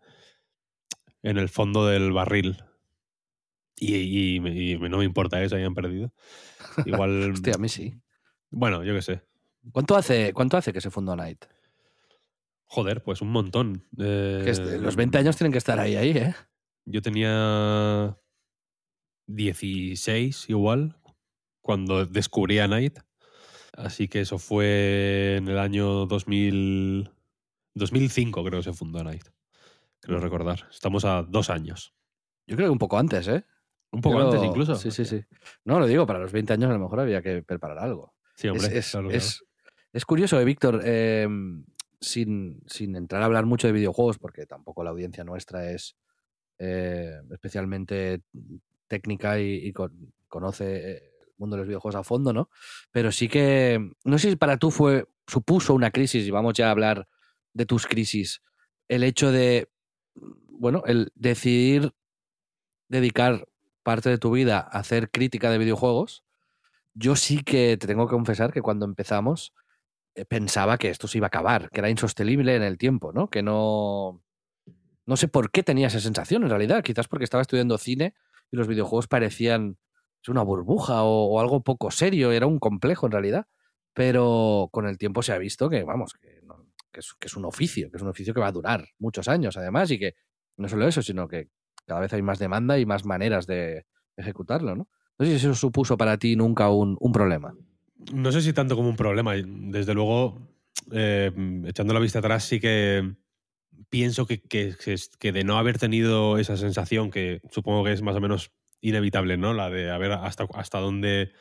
[1.24, 2.58] en el fondo del barril
[3.78, 6.12] y, no me importa eso, hayan perdido.
[6.86, 7.32] Igual.
[7.34, 7.94] Hostia, a mí sí.
[8.50, 9.22] Bueno, yo qué sé.
[9.72, 11.46] ¿Cuánto hace, ¿Cuánto hace que se fundó Night?
[12.66, 13.86] Joder, pues un montón.
[13.92, 16.36] los 20 años tienen que estar ahí, ahí, ¿eh?
[16.86, 18.18] Yo tenía
[19.28, 20.98] 16 igual
[21.62, 23.00] cuando descubrí a Night.
[23.74, 27.12] Así que eso fue en el año 2000,
[27.74, 29.28] 2005 creo que se fundó Night.
[30.00, 30.68] Creo recordar.
[30.72, 31.94] Estamos a dos años.
[32.48, 33.44] Yo creo que un poco antes, ¿eh?
[33.92, 34.76] Un poco antes incluso.
[34.76, 35.24] Sí, sí, sí.
[35.64, 38.14] No, lo digo, para los 20 años a lo mejor había que preparar algo.
[38.36, 38.78] Sí, hombre.
[38.78, 39.44] Es,
[39.94, 41.66] es, curioso, eh, Víctor, em,
[42.02, 45.96] sin, sin, entrar a hablar mucho de videojuegos, porque tampoco la audiencia nuestra es
[46.58, 48.22] eh, especialmente
[48.88, 49.74] técnica y,
[50.28, 52.50] conoce eh, el mundo de los videojuegos a fondo, ¿no?
[52.92, 56.68] Pero sí que, no sé si para tú fue, supuso una crisis, y vamos ya
[56.68, 57.08] a hablar
[57.54, 58.42] de tus crisis,
[58.88, 59.70] el hecho de,
[60.50, 61.94] bueno, el decidir
[62.88, 63.48] dedicar
[63.86, 66.26] parte de tu vida hacer crítica de videojuegos,
[66.96, 69.54] yo sí que te tengo que confesar que cuando empezamos
[70.16, 73.30] eh, pensaba que esto se iba a acabar, que era insostenible en el tiempo, ¿no?
[73.30, 74.22] Que no...
[75.08, 78.16] No sé por qué tenía esa sensación en realidad, quizás porque estaba estudiando cine
[78.52, 79.78] y los videojuegos parecían
[80.28, 83.48] una burbuja o, algo poco serio, era un complejo en realidad,
[83.94, 87.90] pero con el tiempo se ha visto que, vamos, que, es, que es un oficio,
[87.92, 90.16] que es un oficio que va a durar muchos años además y que
[90.58, 91.50] no solo eso, sino que
[91.86, 93.86] cada vez hay más demanda y más maneras de
[94.18, 94.88] ejecutarlo, ¿no?
[95.18, 97.54] No sé si eso supuso para ti nunca un, problema.
[98.14, 99.34] No sé si tanto como un problema.
[99.36, 100.50] Desde luego,
[100.92, 101.32] eh,
[101.66, 103.16] echando la vista atrás, sí que
[103.90, 108.22] pienso que, que, de no haber tenido esa sensación, que supongo que es más o
[108.22, 109.54] menos inevitable, ¿no?
[109.54, 111.32] La de a ver hasta, hasta dónde.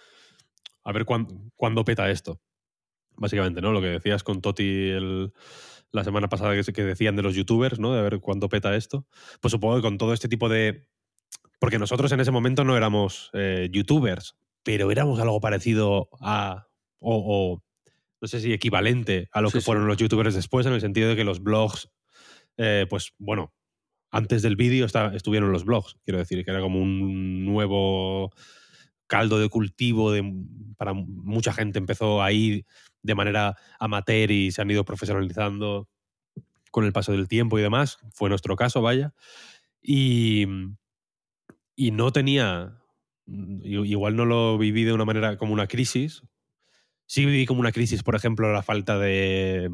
[0.85, 2.41] A ver cuándo, peta esto.
[3.17, 3.73] Básicamente, ¿no?
[3.73, 5.33] Lo que decías con Toti el,
[5.95, 7.95] la semana pasada que, que decían de los youtubers, ¿no?
[7.95, 9.07] De ver cuánto peta esto.
[9.41, 10.89] Pues supongo que con todo este tipo de.
[11.61, 16.67] Porque nosotros en ese momento no éramos eh, youtubers, pero éramos algo parecido a.
[16.99, 17.63] O,
[18.21, 21.17] no sé si equivalente a lo que fueron los youtubers después, en el sentido de
[21.17, 21.91] que los blogs,
[22.57, 23.53] eh, pues bueno,
[24.11, 28.33] antes del vídeo estuvieron los blogs, quiero decir, que era como un nuevo
[29.07, 30.25] caldo de cultivo de,
[30.77, 32.65] para mucha gente empezó ahí
[33.05, 35.89] de manera amateur y se han ido profesionalizando
[36.71, 37.99] con el paso del tiempo y demás.
[38.13, 39.15] Fue nuestro caso, vaya.
[39.81, 40.47] Y,
[41.77, 42.81] y no tenía,
[43.27, 46.23] igual no lo viví de una manera como una crisis.
[47.07, 49.71] Sí viví como una crisis, por ejemplo, la falta de,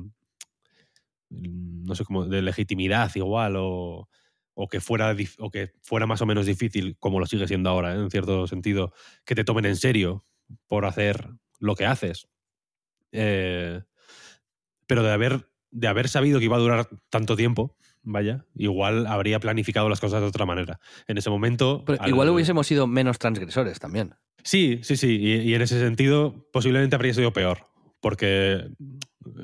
[1.31, 4.09] no sé cómo, de legitimidad igual o,
[4.55, 7.95] o que fuera o que fuera más o menos difícil, como lo sigue siendo ahora,
[7.95, 8.01] ¿eh?
[8.01, 8.93] en cierto sentido,
[9.25, 10.27] que te tomen en serio
[10.67, 11.29] por hacer
[11.61, 12.27] lo que haces.
[13.13, 13.83] Eh,
[14.87, 19.39] pero de haber, de haber sabido que iba a durar tanto tiempo, vaya, igual habría
[19.41, 20.81] planificado las cosas de otra manera.
[21.07, 21.85] En ese momento...
[21.87, 24.15] Pero al- igual hubiésemos sido menos transgresores también.
[24.43, 25.19] Sí, sí, sí.
[25.21, 27.67] Y, y en ese sentido, posiblemente habría sido peor.
[28.01, 28.71] Porque,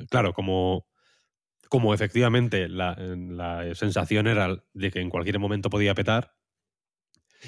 [0.09, 0.87] claro, como,
[1.69, 6.33] como efectivamente la, la sensación era de que en cualquier momento podía petar,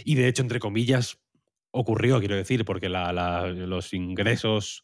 [0.05, 1.17] y de hecho, entre comillas,
[1.71, 4.83] ocurrió, quiero decir, porque la- la- los ingresos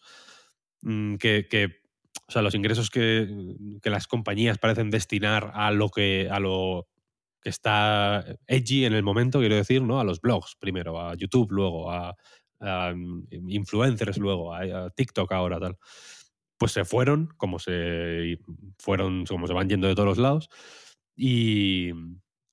[0.86, 1.82] mm, que,
[2.28, 3.28] O sea, los ingresos que,
[3.82, 6.30] que las compañías parecen destinar a lo que.
[6.32, 6.88] a lo
[7.42, 10.00] que está edgy en el momento, quiero decir, ¿no?
[10.00, 12.16] A los blogs primero, a YouTube luego, a,
[12.60, 12.94] a
[13.30, 15.78] influencers luego, a, a TikTok ahora, tal.
[16.58, 18.40] Pues se fueron, como se
[18.80, 20.50] fueron, como se van yendo de todos los lados.
[21.16, 21.92] Y,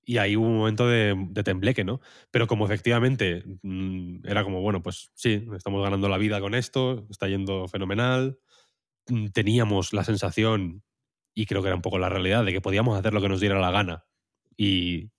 [0.05, 2.01] y ahí hubo un momento de, de tembleque, ¿no?
[2.31, 7.07] Pero como efectivamente mm, era como, bueno, pues sí, estamos ganando la vida con esto,
[7.11, 8.39] está yendo fenomenal.
[9.09, 10.83] Mm, Teníamos la sensación,
[11.35, 13.41] y creo que era un poco la realidad, de que podíamos hacer lo que nos
[13.41, 14.05] diera la gana
[14.57, 15.11] y,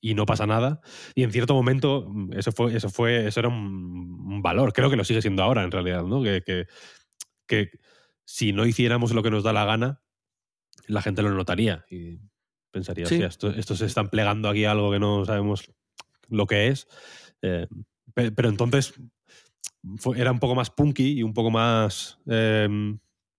[0.00, 0.80] y no pasa nada.
[1.14, 4.72] Y en cierto momento mm, eso fue, eso fue, eso era un, valor.
[4.72, 6.22] Creo que lo sigue siendo ahora, en realidad, ¿no?
[6.22, 6.66] Que,
[7.46, 7.70] que,
[8.24, 10.02] si no hiciéramos lo que nos da la gana,
[10.86, 11.84] la gente lo notaría
[12.76, 13.14] pensaría, Sí.
[13.14, 15.70] "Hostia, esto, estos se están plegando aquí a algo que no sabemos
[16.28, 16.86] lo que es.
[17.42, 17.66] Eh,
[18.14, 18.94] pe- pero entonces
[19.98, 22.98] fue- era un poco más punky y un poco más em,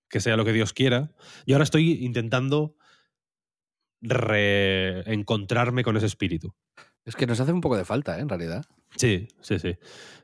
[0.09, 1.11] que sea lo que Dios quiera.
[1.45, 2.75] Y ahora estoy intentando
[4.01, 6.55] reencontrarme con ese espíritu.
[7.07, 8.21] Es que nos hace un poco de falta, ¿eh?
[8.21, 8.63] en realidad.
[8.95, 9.75] Sí, sí, sí.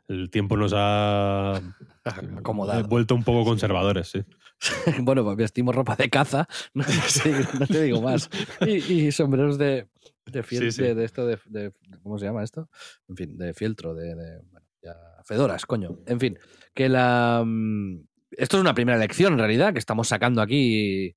[0.08, 1.56] El tiempo nos ha
[2.38, 2.88] Acomodado.
[2.88, 4.24] vuelto un poco conservadores, sí.
[5.02, 8.30] bueno, pues vestimos ropa de caza, no te digo, no te digo más.
[8.62, 8.74] Y,
[9.08, 9.88] y sombreros de,
[10.26, 10.82] de, fiel- Sí, sí.
[10.84, 11.72] de, de esto, de, de-
[12.04, 12.70] ¿Cómo se llama esto?
[13.08, 14.14] En fin, de fieltro, de.
[14.52, 16.00] bueno, ya, fedoras, coño.
[16.06, 16.38] En fin,
[16.74, 17.44] que la.
[17.46, 21.16] mm, Esto es una primera lección, en realidad, que estamos sacando aquí,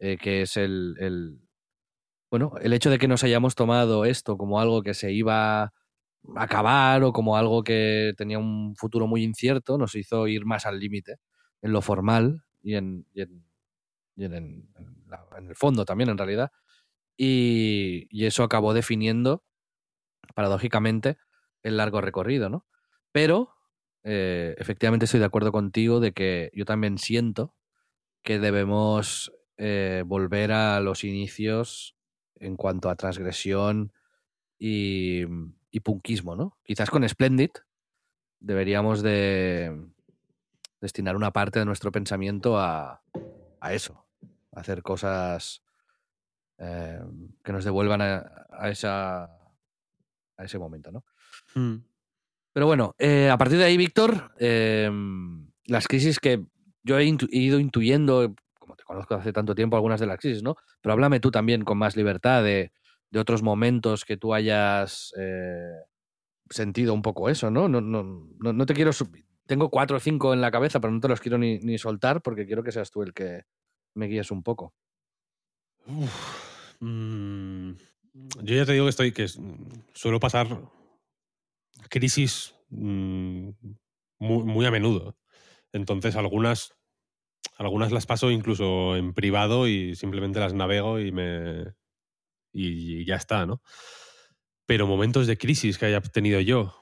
[0.00, 1.38] eh, que es el, el-
[2.34, 5.72] Bueno, el hecho de que nos hayamos tomado esto como algo que se iba a
[6.34, 10.80] acabar o como algo que tenía un futuro muy incierto, nos hizo ir más al
[10.80, 11.18] límite
[11.62, 13.44] en lo formal y en, y en,
[14.18, 14.68] en
[15.08, 16.50] la- en el fondo también, en realidad.
[17.16, 19.44] Y, y eso acabó definiendo,
[20.34, 21.16] paradójicamente,
[21.62, 22.66] el largo recorrido, ¿no?
[23.12, 23.54] Pero,
[24.02, 27.54] eh, efectivamente, estoy de acuerdo contigo de que yo también siento
[28.22, 31.96] que debemos eh, volver a los inicios
[32.44, 33.92] en cuanto a transgresión
[34.58, 35.22] y,
[35.70, 36.58] y punkismo, ¿no?
[36.64, 37.50] Quizás con Splendid
[38.40, 39.86] deberíamos de
[40.80, 43.02] destinar una parte de nuestro pensamiento a,
[43.60, 44.06] a eso,
[44.52, 45.62] a hacer cosas
[46.58, 47.00] eh,
[47.42, 51.04] que nos devuelvan a, a esa, a ese momento, ¿no?
[52.52, 54.90] Pero bueno, eh, a partir de ahí, Víctor, eh,
[55.66, 56.44] las crisis que
[56.82, 58.34] yo he, intu- he ido intuyendo,
[58.84, 60.56] conozco hace tanto tiempo, algunas de las crisis, ¿no?
[60.80, 62.72] Pero háblame tú también con más libertad de,
[63.10, 65.70] de otros momentos que tú hayas eh,
[66.50, 67.68] sentido un poco eso, ¿no?
[67.68, 68.02] No, no,
[68.38, 68.92] no, no te quiero...
[69.46, 72.22] Tengo cuatro o cinco en la cabeza, pero no te los quiero ni, ni soltar
[72.22, 73.42] porque quiero que seas tú el que
[73.94, 74.74] me guíes un poco.
[75.86, 77.72] Uf, mm,
[78.42, 79.38] yo ya te digo que estoy, que es-
[79.92, 80.46] suelo pasar
[81.88, 83.48] crisis mm,
[84.18, 85.16] muy, muy a menudo.
[85.72, 86.74] Entonces algunas,
[87.64, 91.74] algunas las paso incluso en privado y simplemente las navego y me
[92.52, 93.62] y ya está, ¿no?
[94.66, 96.74] Pero momentos de crisis que haya tenido yo,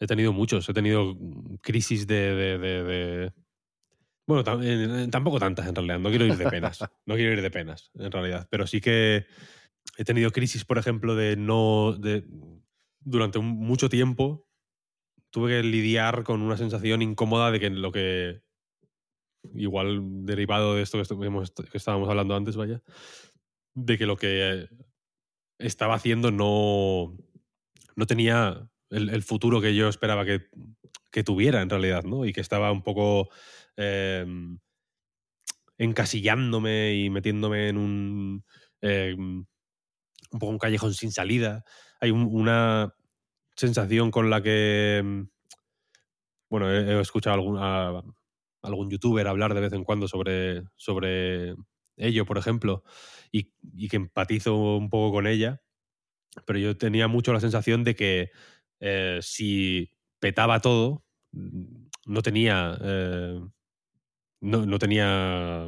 [0.00, 0.68] he tenido muchos.
[0.68, 1.16] He tenido
[1.60, 3.32] crisis de,
[4.26, 5.98] bueno, eh, tampoco tantas en realidad.
[5.98, 6.80] No quiero ir de penas.
[7.06, 8.48] No quiero ir de penas, en realidad.
[8.50, 9.26] Pero sí que
[9.96, 11.92] he tenido crisis, por ejemplo, de no.
[11.98, 12.24] De,
[13.00, 14.48] durante mucho tiempo
[15.30, 18.42] tuve que lidiar con una sensación incómoda de que lo que.
[19.54, 22.82] Igual derivado de esto que, hemos- que estábamos hablando antes, vaya.
[23.74, 24.68] De que lo que
[25.58, 27.16] estaba haciendo no.
[27.96, 30.48] No tenía el, futuro que yo esperaba que,
[31.10, 32.24] que tuviera, en realidad, ¿no?
[32.26, 33.28] Y que estaba un poco.
[33.76, 34.58] em,
[35.78, 38.44] encasillándome y metiéndome en un.
[38.80, 39.44] em,
[40.32, 41.64] un poco un callejón sin salida.
[42.00, 42.94] Hay un- una
[43.56, 44.98] sensación con la que.
[44.98, 45.28] em,
[46.50, 48.02] Bueno, he, he escuchado algún, a-
[48.66, 51.54] algún youtuber hablar de vez en cuando sobre, sobre
[51.96, 52.84] ello, por ejemplo,
[53.32, 55.62] y, y que empatizo un poco con ella.
[56.46, 58.30] Pero yo tenía mucho la sensación de que
[58.80, 62.78] eh, si petaba todo, mm, no tenía.
[62.82, 63.40] eh,
[64.40, 65.66] no, no tenía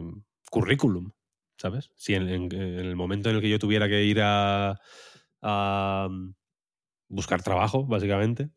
[0.51, 1.13] currículum,
[1.57, 1.91] ¿sabes?
[1.97, 4.79] Si en, el momento en el que yo tuviera que ir a,
[5.43, 6.09] a
[7.09, 8.51] buscar trabajo, básicamente,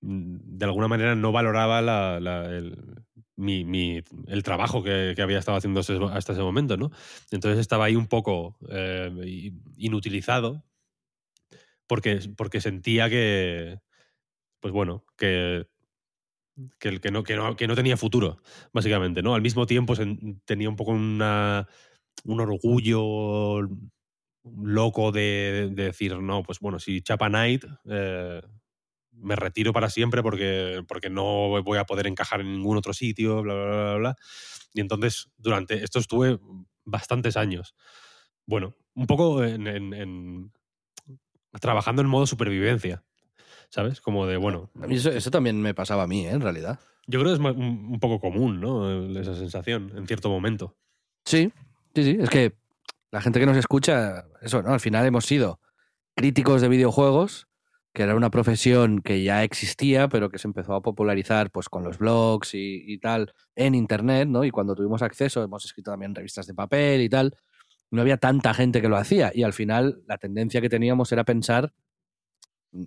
[0.00, 2.18] mm, de alguna manera no valoraba la-
[2.50, 3.03] el-
[3.36, 6.90] mi, mi- el trabajo que, que había estado haciendo hasta ese momento, ¿no?
[7.30, 10.64] Entonces estaba ahí un poco eh, inutilizado
[11.86, 13.78] porque, porque sentía que,
[14.60, 15.66] pues bueno, que,
[16.78, 18.40] que, que, no, que, no, que no tenía futuro,
[18.72, 19.34] básicamente, ¿no?
[19.34, 19.94] Al mismo tiempo
[20.44, 21.66] tenía un poco una,
[22.24, 23.68] un orgullo
[24.62, 28.42] loco de, de decir, no, pues bueno, si Chapa Knight, eh,
[29.24, 33.42] me retiro para siempre porque, porque no voy a poder encajar en ningún otro sitio,
[33.42, 34.16] bla, bla, bla, bla.
[34.72, 36.38] Y entonces, durante esto estuve
[36.84, 37.74] bastantes años.
[38.46, 40.52] Bueno, un poco en, en- en-
[41.60, 43.04] trabajando en modo supervivencia,
[43.70, 44.00] ¿sabes?
[44.00, 46.30] Como de, bueno, A mí eso, eso también me pasaba a mí, ¿eh?
[46.30, 46.80] en realidad.
[47.06, 49.18] yo creo que es un, un poco común, ¿no?
[49.20, 50.76] Esa sensación, en cierto momento.
[51.24, 51.52] Sí,
[51.94, 52.16] sí, sí.
[52.20, 52.54] Es que
[53.12, 54.72] la gente que nos escucha, eso, ¿no?
[54.72, 55.60] Al final hemos sido
[56.16, 57.48] críticos de videojuegos,
[57.94, 61.84] que era una profesión que ya existía, pero que se empezó a popularizar pues con
[61.84, 64.44] los blogs y, y tal en internet, ¿no?
[64.44, 67.36] Y cuando tuvimos acceso, hemos escrito también revistas de papel y tal.
[67.90, 69.30] No había tanta gente que lo hacía.
[69.34, 71.72] Y al final la tendencia que teníamos era pensar.
[72.72, 72.84] mm,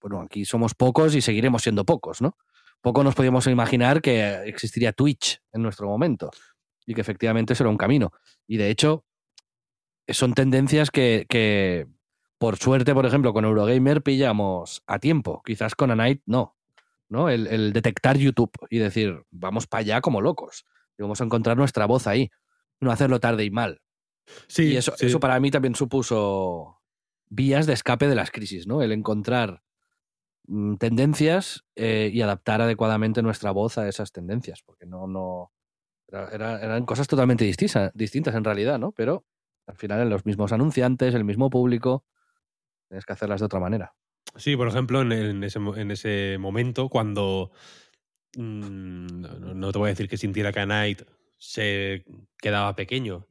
[0.00, 2.36] Bueno, aquí somos pocos y seguiremos siendo pocos, ¿no?
[2.80, 6.30] Poco nos podíamos imaginar que existiría Twitch en nuestro momento
[6.86, 8.12] y que efectivamente eso era un camino.
[8.48, 9.04] Y de hecho,
[10.08, 11.86] son tendencias que, que,
[12.42, 15.42] por suerte, por ejemplo, con Eurogamer pillamos a tiempo.
[15.44, 16.56] Quizás con Anite no.
[17.08, 17.28] ¿no?
[17.28, 20.64] El, el detectar YouTube y decir, vamos para allá como locos.
[20.98, 22.30] Y vamos a encontrar nuestra voz ahí.
[22.80, 23.80] No hacerlo tarde y mal.
[24.48, 25.06] Sí, y eso, sí.
[25.06, 26.80] eso para mí también supuso
[27.28, 28.82] vías de escape de las crisis, ¿no?
[28.82, 29.62] El encontrar
[30.48, 35.52] mm, tendencias eh, y adaptar adecuadamente nuestra voz a esas tendencias, porque no, no
[36.08, 38.90] era- era- eran cosas totalmente distintas, distintas en realidad, ¿no?
[38.90, 39.24] Pero
[39.68, 42.04] al final en los mismos anunciantes, el mismo público,
[42.92, 43.94] tienes que hacerlas de otra manera.
[44.36, 47.52] Sí, por ejemplo, en, en ese, en ese momento, cuando.
[48.36, 51.02] mm, no, no te voy a decir que sintiera que a Knight
[51.38, 52.04] se
[52.38, 53.28] quedaba pequeño.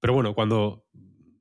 [0.00, 0.86] Pero bueno, cuando.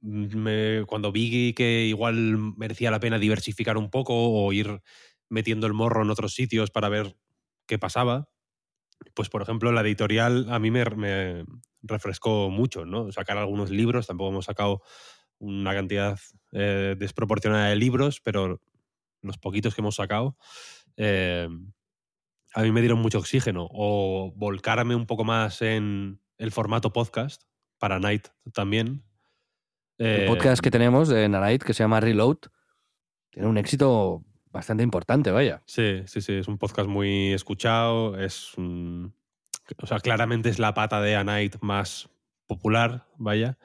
[0.01, 4.81] me- cuando vi que igual merecía la pena diversificar un poco o ir
[5.29, 7.17] metiendo el morro en otros sitios para ver
[7.67, 8.29] qué pasaba,
[9.13, 11.45] pues por ejemplo la editorial a mí me, me
[11.81, 13.11] refrescó mucho, ¿no?
[13.11, 14.81] Sacar algunos libros, tampoco hemos sacado
[15.39, 16.19] una cantidad
[16.51, 18.61] eh, desproporcionada de libros, pero
[19.21, 20.37] los poquitos que hemos sacado,
[20.95, 21.47] eh,
[22.53, 23.67] a mí me dieron mucho oxígeno.
[23.71, 27.43] O volcarme un poco más en el formato podcast,
[27.77, 29.03] para Night también.
[29.97, 32.37] El Eh, podcast que tenemos de Nanite, que se llama Reload,
[33.31, 35.61] tiene un éxito bastante importante, vaya.
[35.65, 39.13] Sí, sí, sí, es un podcast muy escuchado, es un-
[39.81, 42.09] O sea, claramente es la pata de A Night más
[42.47, 43.57] popular, vaya.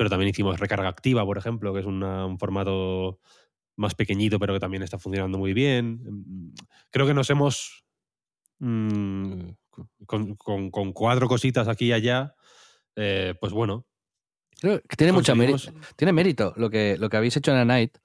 [0.00, 3.20] Pero también hicimos Recarga Activa, por ejemplo, que es una- un formato
[3.76, 6.00] más pequeñito, pero que también está funcionando muy bien.
[6.02, 6.54] Mm,
[6.90, 7.84] Creo que nos hemos...
[8.60, 9.50] mm,
[10.06, 12.34] con, con- con cuatro cositas aquí y allá,
[12.96, 13.84] eh, pues bueno.
[14.58, 15.70] Creo que tiene mucha mérito.
[15.96, 17.98] Tiene mérito lo que, lo que habéis hecho en A Night,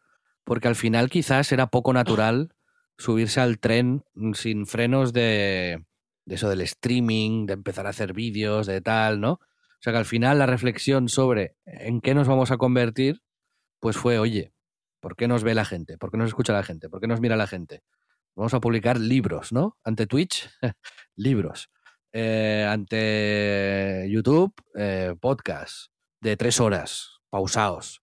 [0.43, 2.53] porque al final quizás era poco natural
[2.97, 5.86] subirse al tren mm, sin frenos de,
[6.25, 9.39] de eso del streaming, de empezar a hacer vídeos, de tal, ¿no?
[9.86, 13.21] Sea que al final la reflexión sobre en qué nos vamos a convertir,
[13.80, 14.52] pues fue, oye,
[15.00, 16.00] ¿por qué nos ve la gente?
[16.00, 16.89] ¿Por qué nos escucha la gente?
[16.89, 17.84] ¿Por qué nos mira la gente?
[18.36, 19.78] Vamos a publicar libros, ¿no?
[19.84, 20.50] Ante Twitch,
[21.15, 21.69] libros.
[22.13, 28.02] Eh, ante YouTube, eh, podcast de tres horas, pausados.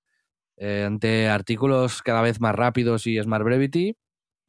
[0.59, 3.97] Eh, ante artículos cada vez más rápidos y Smart Brevity,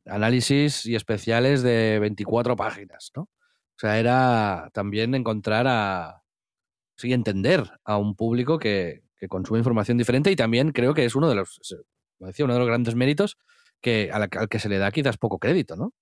[0.05, 3.23] análisis y especiales de 24 páginas, ¿no?
[3.23, 6.22] O sea, era también encontrar a...
[6.95, 11.15] Sí, entender a un público que, que consume información diferente y también creo que es
[11.15, 11.59] uno de los,
[12.19, 13.37] decía, uno de los grandes méritos
[13.81, 15.93] que, al, que se le da quizás poco crédito, ¿no?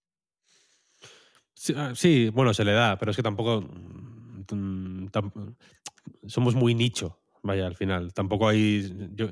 [1.54, 1.94] Sí, ah,
[2.34, 3.62] bueno, se le da, pero es que tampoco.
[3.62, 5.56] mm, tam-
[6.28, 8.14] somos muy nicho, vaya, al final.
[8.14, 9.10] Tampoco hay.
[9.16, 9.30] yo-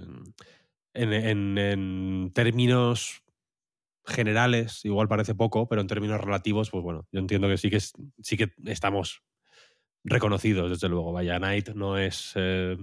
[0.93, 3.23] en, en- en términos
[4.05, 7.79] generales, igual parece poco, pero en términos relativos, pues bueno, yo entiendo que sí que,
[7.79, 9.21] sí que estamos
[10.03, 11.11] reconocidos, desde luego.
[11.11, 12.31] Vaya, Night no es.
[12.35, 12.77] eh,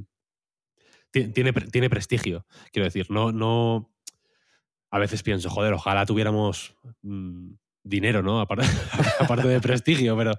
[1.11, 3.11] ti- tiene, tiene prestigio, quiero decir.
[3.11, 3.93] No, no.
[4.91, 6.75] A veces pienso, joder, ojalá tuviéramos.
[7.03, 7.53] mm,
[7.89, 8.41] dinero, ¿no?
[8.41, 8.65] Aparte,
[9.21, 10.33] aparte de prestigio, pero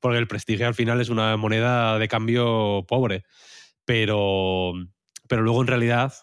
[0.00, 3.24] porque el prestigio al final es una moneda de cambio pobre.
[3.84, 4.72] Pero,
[5.28, 6.14] pero luego en realidad,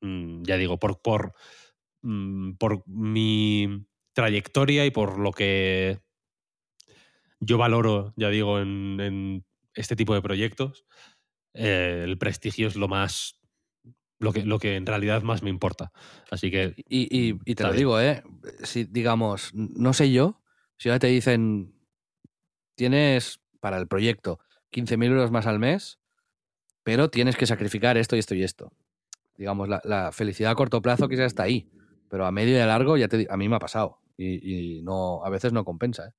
[0.00, 1.34] mm, ya digo, por, por,
[2.02, 6.00] mm, por mi trayectoria y por lo que
[7.44, 10.84] yo valoro, ya digo, en, en este tipo de proyectos,
[11.54, 13.38] eh, el prestigio es lo más.
[14.18, 15.90] Lo que, lo que en realidad más me importa.
[16.30, 16.74] Así que.
[16.88, 17.78] Y, y- y te lo bien.
[17.78, 18.22] digo, ¿eh?
[18.62, 20.40] Si, digamos, no sé yo,
[20.78, 21.74] si ahora te dicen,
[22.76, 24.38] tienes para el proyecto
[24.70, 25.98] 15.000 euros más al mes,
[26.84, 28.72] pero tienes que sacrificar esto y esto y esto.
[29.36, 31.68] Digamos, la, la felicidad a corto plazo quizás está ahí,
[32.08, 34.82] pero a medio y a largo ya te, a mí me ha pasado y, y
[34.82, 36.08] no, a veces no compensa.
[36.08, 36.12] ¿eh?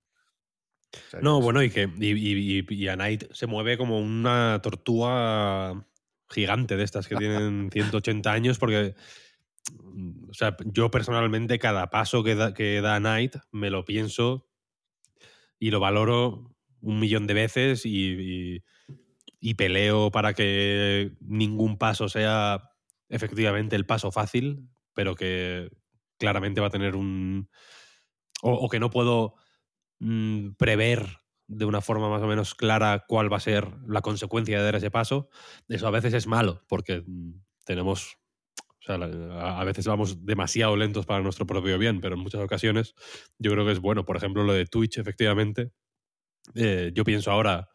[0.96, 3.78] O sea, No, que bueno, y que y, y, y- y a Knight se mueve
[3.78, 5.86] como una tortuga
[6.30, 8.96] gigante de estas que tienen 180 años, porque,
[10.30, 14.48] o sea, yo personalmente cada paso que da, que da Knight me lo pienso
[15.60, 18.64] y lo valoro un millón de veces y, y-
[19.40, 22.72] y peleo para que ningún paso sea
[23.10, 25.70] efectivamente el paso fácil, pero que
[26.18, 27.50] claramente va a tener un...
[28.42, 29.36] o, o que no puedo
[30.04, 34.58] mm, prever de una forma más o menos clara cuál va a ser la consecuencia
[34.58, 35.30] de dar ese paso,
[35.68, 38.18] eso a veces es malo, porque mm, tenemos,
[38.60, 42.96] o sea, a veces vamos demasiado lentos para nuestro propio bien, pero en muchas ocasiones
[43.38, 44.06] yo creo que es bueno.
[44.06, 45.72] Por ejemplo, lo de Twitch, efectivamente,
[46.56, 47.70] eh, yo pienso ahora,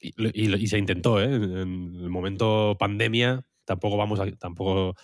[0.00, 1.24] y, se intentó, ¿eh?
[1.24, 4.94] en el momento pandemia, tampoco vamos a, tampoco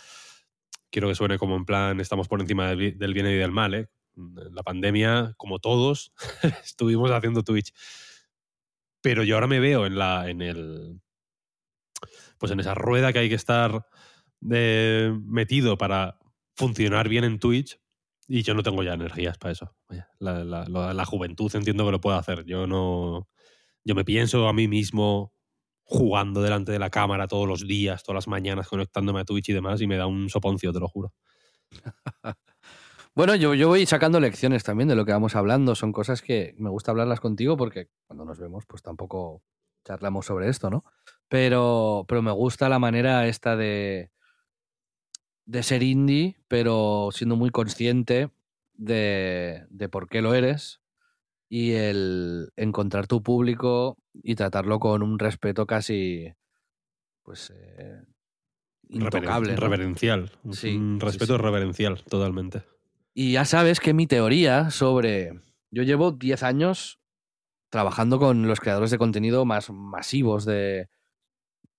[0.91, 3.89] quiero que suene como en plan estamos por encima del bien y del mal, ¿eh?
[4.17, 6.13] La pandemia, como todos,
[6.65, 7.73] estuvimos haciendo Twitch.
[9.03, 10.29] Pero yo ahora me veo en la.
[10.31, 11.01] en el.
[12.39, 13.87] Pues en esa rueda que hay que estar
[14.41, 16.19] de- metido para
[16.57, 17.79] funcionar bien en Twitch.
[18.27, 19.77] Y yo no tengo ya energías para eso.
[20.19, 20.45] La-
[20.95, 22.45] la juventud entiendo que lo puedo hacer.
[22.47, 23.29] Yo no.
[23.85, 25.35] Yo me pienso a mí mismo
[25.83, 29.53] jugando delante de la cámara todos los días, todas las mañanas, conectándome a Twitch y
[29.53, 31.13] demás, y me da un soponcio, te lo juro.
[33.15, 35.77] Bueno, yo, yo voy sacando lecciones también de lo que vamos hablando.
[35.77, 39.43] Son cosas que me gusta hablarlas contigo porque cuando nos vemos, pues tampoco
[39.85, 40.85] charlamos sobre esto, ¿no?
[41.29, 44.11] Pero, pero me gusta la manera esta de,
[45.45, 48.31] de ser indie, pero siendo muy consciente
[48.73, 50.81] de, de por qué lo eres
[51.49, 56.33] y el encontrar tu público y tratarlo con un respeto casi,
[57.23, 58.03] pues, eh,
[58.89, 59.55] intocable.
[59.55, 60.33] Reverencial.
[60.51, 61.43] Sí, un sí, respeto sí.
[61.43, 62.63] reverencial, totalmente.
[63.15, 65.41] Y ya sabes que mi teoría sobre...
[65.71, 67.01] Yo llevo 10 años
[67.71, 70.89] trabajando con los creadores de contenido más masivos de...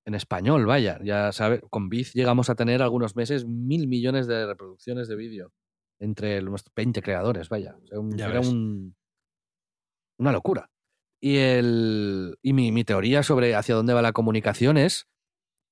[0.08, 1.00] En español, vaya.
[1.04, 5.52] Ya sabes, con Biz llegamos a tener algunos meses mil millones de reproducciones de vídeo
[6.00, 7.76] entre los 20 creadores, vaya.
[7.82, 8.96] O sea, un- era un,
[10.20, 10.70] una locura.
[11.20, 15.08] Y, el, y mi, mi teoría sobre hacia dónde va la comunicación es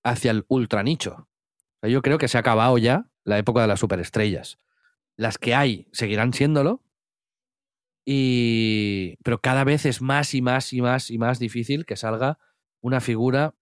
[0.04, 1.14] hacia el ultranicho.
[1.14, 1.28] O
[1.82, 4.58] sea, yo creo que se ha acabado ya la época de las superestrellas.
[5.24, 6.82] Las que hay seguirán siéndolo,
[8.06, 12.38] y, pero cada vez es más y más y más y más difícil que salga
[12.82, 13.56] una figura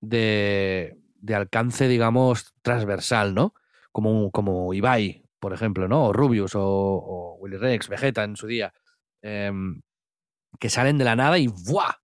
[0.00, 3.54] de, de alcance, digamos, transversal, ¿no?
[3.90, 6.06] Como, como Ibai, por ejemplo, ¿no?
[6.06, 8.72] O Rubius o, o Willy Rex, Vegeta en su día,
[9.22, 9.80] em,
[10.60, 11.94] que salen de la nada y ¡buah!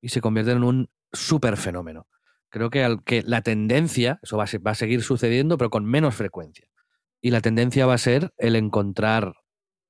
[0.00, 2.08] Y se convierten en un súper fenómeno.
[2.50, 6.68] Creo que, al- que la tendencia, eso va a seguir sucediendo, pero con menos frecuencia.
[7.20, 9.34] Y la tendencia va a ser el encontrar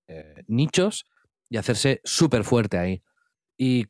[0.06, 1.04] eh, nichos
[1.50, 3.02] y hacerse súper fuerte ahí.
[3.56, 3.86] Y,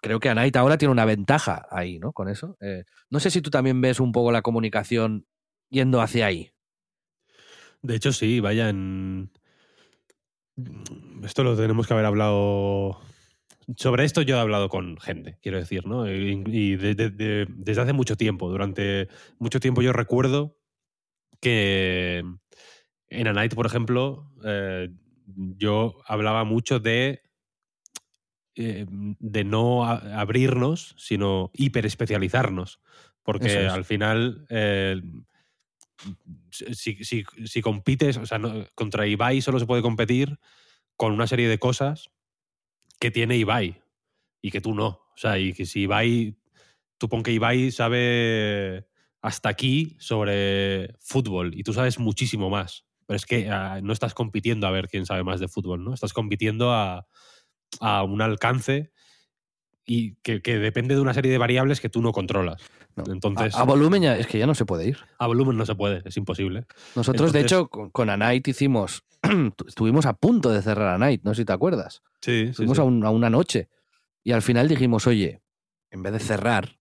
[0.00, 2.12] creo que Anait ahora tiene una ventaja ahí, ¿no?
[2.12, 2.56] Con eso.
[2.60, 5.26] Eh, no sé si tú también ves un poco la comunicación
[5.70, 6.52] yendo hacia ahí.
[7.82, 9.30] De hecho, sí, vaya en.
[11.24, 13.00] Esto lo tenemos que haber hablado.
[13.76, 16.08] Sobre esto yo he hablado con gente, quiero decir, ¿no?
[16.08, 18.48] Y, y de- de- de- desde hace mucho tiempo.
[18.48, 19.08] Durante
[19.38, 20.56] mucho tiempo yo recuerdo
[21.40, 22.22] que
[23.08, 24.90] en A Night, por ejemplo, eh,
[25.26, 27.22] yo hablaba mucho de.
[28.54, 32.80] eh, de no abrirnos, sino hiperespecializarnos.
[33.22, 33.72] Porque es.
[33.72, 34.46] al final.
[34.50, 35.00] eh,
[36.50, 40.38] si, si- si compites, o sea, no- contra Ibai solo se puede competir
[40.96, 42.10] con una serie de cosas
[43.00, 43.82] que tiene Ibai
[44.42, 44.86] y que tú no.
[44.88, 46.38] O sea, y que si Ibai,
[46.98, 48.88] tú pon que Ibai sabe
[49.22, 52.85] hasta aquí sobre fútbol y tú sabes muchísimo más.
[53.06, 55.94] Pero es que ah, no estás compitiendo a ver quién sabe más de fútbol, ¿no?
[55.94, 57.06] Estás compitiendo a,
[57.80, 58.90] a un alcance
[59.84, 62.60] y que, que depende de una serie de variables que tú no controlas.
[62.96, 63.04] No.
[63.12, 64.98] Entonces, a, a volumen ya, es que ya no se puede ir.
[65.18, 66.66] a volumen no se puede, es imposible.
[66.96, 69.04] Nosotros, de hecho, con, con Anait hicimos.
[69.66, 72.02] estuvimos a punto de cerrar Anait, no sé si te acuerdas.
[72.20, 72.80] Sí, sí, Estuvimos sí.
[72.80, 73.68] A, un- a una noche.
[74.24, 75.40] Y al final dijimos, oye,
[75.90, 76.78] en vez de cerrar,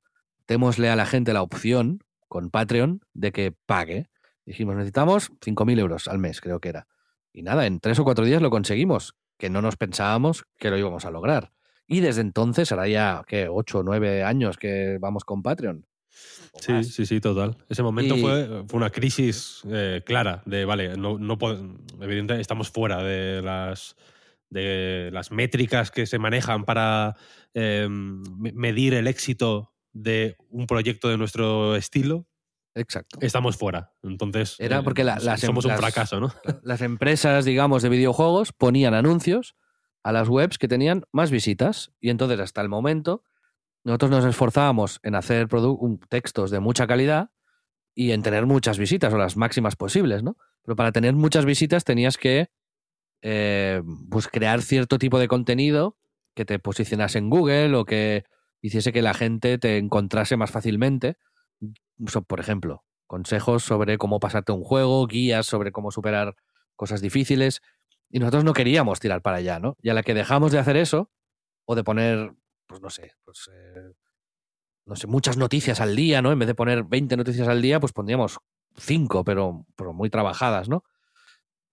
[0.47, 4.09] démosle a la gente la opción con Patreon de que pague.
[4.45, 6.87] Dijimos, necesitamos 5.000 euros al mes, creo que era.
[7.33, 10.77] Y nada, en tres o cuatro días lo conseguimos, que no nos pensábamos que lo
[10.77, 11.51] íbamos a lograr.
[11.87, 13.47] Y desde entonces, hará ya, ¿qué?
[13.49, 15.85] Ocho o nueve años que vamos con Patreon.
[16.09, 16.87] Sí, más.
[16.87, 17.57] sí, sí, total.
[17.67, 21.33] Ese momento Y- fue, fue una crisis eh, clara de, vale, no, no
[22.01, 23.95] evidentemente estamos fuera de las
[24.49, 27.15] de las métricas que se manejan para
[27.53, 32.25] eh, medir el éxito de un proyecto de nuestro estilo,
[32.75, 33.17] Exacto.
[33.21, 33.93] estamos fuera.
[34.03, 36.31] Entonces, Era eh, porque la- las em- somos un fracaso, ¿no?
[36.63, 39.55] Las empresas, digamos, de videojuegos ponían anuncios
[40.03, 41.91] a las webs que tenían más visitas.
[41.99, 43.23] Y entonces, hasta el momento,
[43.83, 45.47] nosotros nos esforzábamos en hacer
[46.09, 47.31] textos de mucha calidad
[47.95, 50.37] y en tener muchas visitas, o las máximas posibles, ¿no?
[50.63, 52.49] Pero para tener muchas visitas tenías que
[53.21, 55.97] eh, pues crear cierto tipo de contenido
[56.35, 58.25] que te posicionase en Google o que
[58.61, 61.17] hiciese que la gente te encontrase más fácilmente.
[62.27, 66.35] Por ejemplo, consejos sobre cómo pasarte un juego, guías sobre cómo superar
[66.75, 67.61] cosas difíciles.
[68.09, 69.77] Y nosotros no queríamos tirar para allá, ¿no?
[69.81, 71.09] Y a la que dejamos de hacer eso,
[71.65, 72.33] o de poner,
[72.67, 73.93] pues no sé, pues, eh,
[74.85, 76.31] no sé, muchas noticias al día, ¿no?
[76.31, 78.39] En vez de poner 20 noticias al día, pues pondríamos
[78.77, 80.83] 5, pero, pero muy trabajadas, ¿no?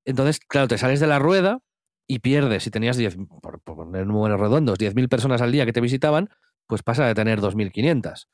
[0.05, 1.61] Entonces, claro, te sales de la rueda
[2.09, 2.65] y pierdes.
[2.65, 6.31] Si tenías 10, por, por poner números redondos, 10.000 personas al día que te visitaban,
[6.67, 8.27] pues pasa de tener 2.500.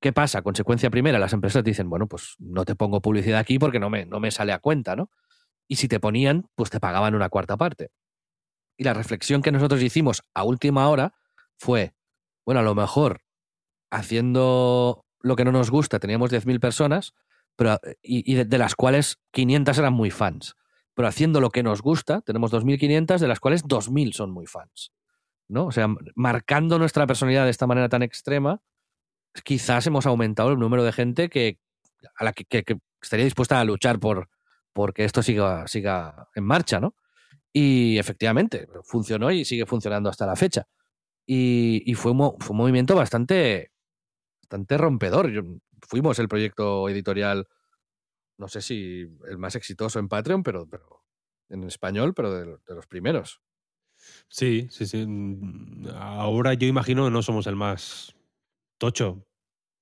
[0.00, 0.42] ¿Qué pasa?
[0.42, 4.06] Consecuencia primera, las empresas dicen, bueno, pues no te pongo publicidad aquí porque no me,
[4.06, 5.10] no me sale a cuenta, ¿no?
[5.66, 7.90] Y si te ponían, pues te pagaban una cuarta parte.
[8.76, 11.14] Y la reflexión que nosotros hicimos a última hora
[11.58, 11.94] fue,
[12.46, 13.22] bueno, a lo mejor
[13.90, 17.14] haciendo lo que no nos gusta teníamos 10.000 personas,
[17.56, 20.54] pero, y, de las cuales 500 eran muy fans.
[20.94, 24.92] Pero haciendo lo que nos gusta, tenemos 2.500, de las cuales 2.000 son muy fans.
[25.48, 25.66] ¿no?
[25.66, 28.62] O sea, marcando nuestra personalidad de esta manera tan extrema,
[29.44, 31.58] quizás hemos aumentado el número de gente que,
[32.16, 32.64] a la que,
[33.00, 34.28] estaría dispuesta a luchar por
[34.72, 35.64] porque esto siga,
[36.34, 36.94] en marcha, ¿no?
[37.52, 40.68] Y efectivamente, funcionó y sigue funcionando hasta la fecha.
[41.26, 43.72] Y, fue, un, movimiento bastante,
[44.42, 45.32] bastante rompedor.
[45.80, 47.48] Fuimos el proyecto editorial,
[48.36, 50.68] no sé si el más exitoso en Patreon, pero,
[51.48, 53.40] en español, pero de, de los primeros.
[54.28, 55.04] Sí, sí, sí.
[55.06, 58.14] Mm, Ahora yo imagino que no somos el más
[58.78, 59.26] tocho,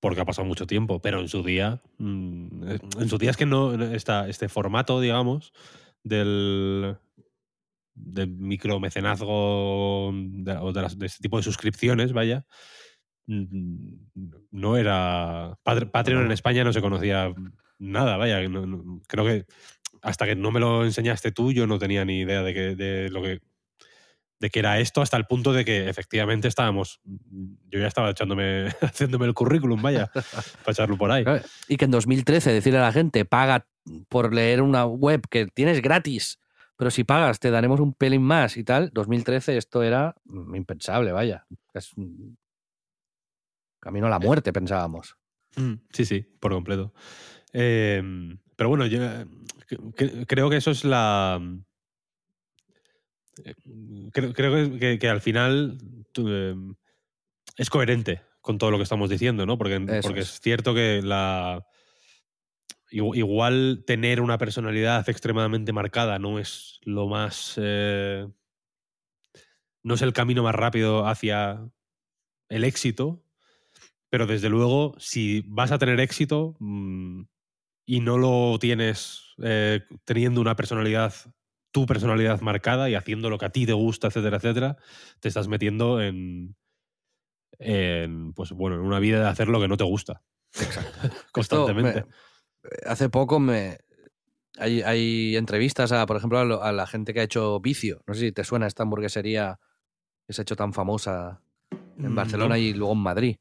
[0.01, 3.36] porque ha pasado mucho tiempo, pero en su día, mm, eh, en su día es
[3.36, 5.53] que no está este formato, digamos,
[6.03, 6.97] del
[7.99, 12.44] del micromecenazgo o de, este tipo de suscripciones, vaya,
[13.26, 13.94] mm,
[14.51, 16.32] no era Pat- Patreon en.
[16.32, 17.32] España no se conocía
[17.78, 19.47] nada, vaya, no- no- creo que
[20.03, 23.09] hasta que no me lo enseñaste tú yo no tenía ni idea de que de
[23.09, 23.40] lo que
[24.41, 27.01] de que era esto hasta el punto de que efectivamente estábamos
[27.70, 31.24] yo ya estaba echándome haciéndome el currículum vaya para echarlo por ahí
[31.68, 33.66] Y que en 2013 decirle a la gente, paga
[34.09, 36.39] por leer una web que tienes gratis,
[36.76, 38.91] pero si pagas te daremos un pelín más y tal.
[38.93, 41.47] 2013 esto era mm, impensable, vaya.
[41.72, 42.37] Es un
[43.80, 45.16] camino a la muerte, pensábamos.
[45.57, 46.93] Mm, Sí, sí, por completo.
[47.53, 48.03] Eh,
[48.57, 49.26] pero bueno, yo eh,
[49.68, 51.41] cre- cre- creo que eso es la.
[53.45, 53.55] Eh,
[54.12, 55.78] Creo, creo que, que- al final
[56.18, 56.55] eh,
[57.57, 59.59] es coherente con todo lo que estamos diciendo, ¿no?
[59.59, 60.30] Porque, Eso porque es.
[60.34, 61.66] es cierto que la.
[62.93, 67.55] igu- Igual tener una personalidad extremadamente marcada no es lo más.
[67.57, 68.26] eh,
[69.82, 71.68] no es el camino más rápido hacia
[72.49, 73.22] el éxito,
[74.11, 77.22] pero desde luego, si vas a tener éxito mm,
[77.87, 81.14] y no lo tienes eh, teniendo una personalidad,
[81.76, 84.76] tu personalidad marcada y haciendo lo que a ti te gusta, etcétera, etcétera,
[85.20, 86.56] te estás metiendo en,
[87.58, 90.22] en pues bueno, en una vida de hacer lo que no te gusta.
[91.32, 92.04] Constantemente.
[92.04, 92.10] Me-
[92.86, 93.76] hace poco me
[94.58, 98.00] hay, hay entrevistas a, por ejemplo, a, lo- a la gente que ha hecho Vicio.
[98.06, 99.60] No sé si te suena esta hamburguesería
[100.26, 101.42] que se ha hecho tan famosa
[101.98, 102.60] en Mm, Barcelona no.
[102.60, 103.36] y luego en Madrid.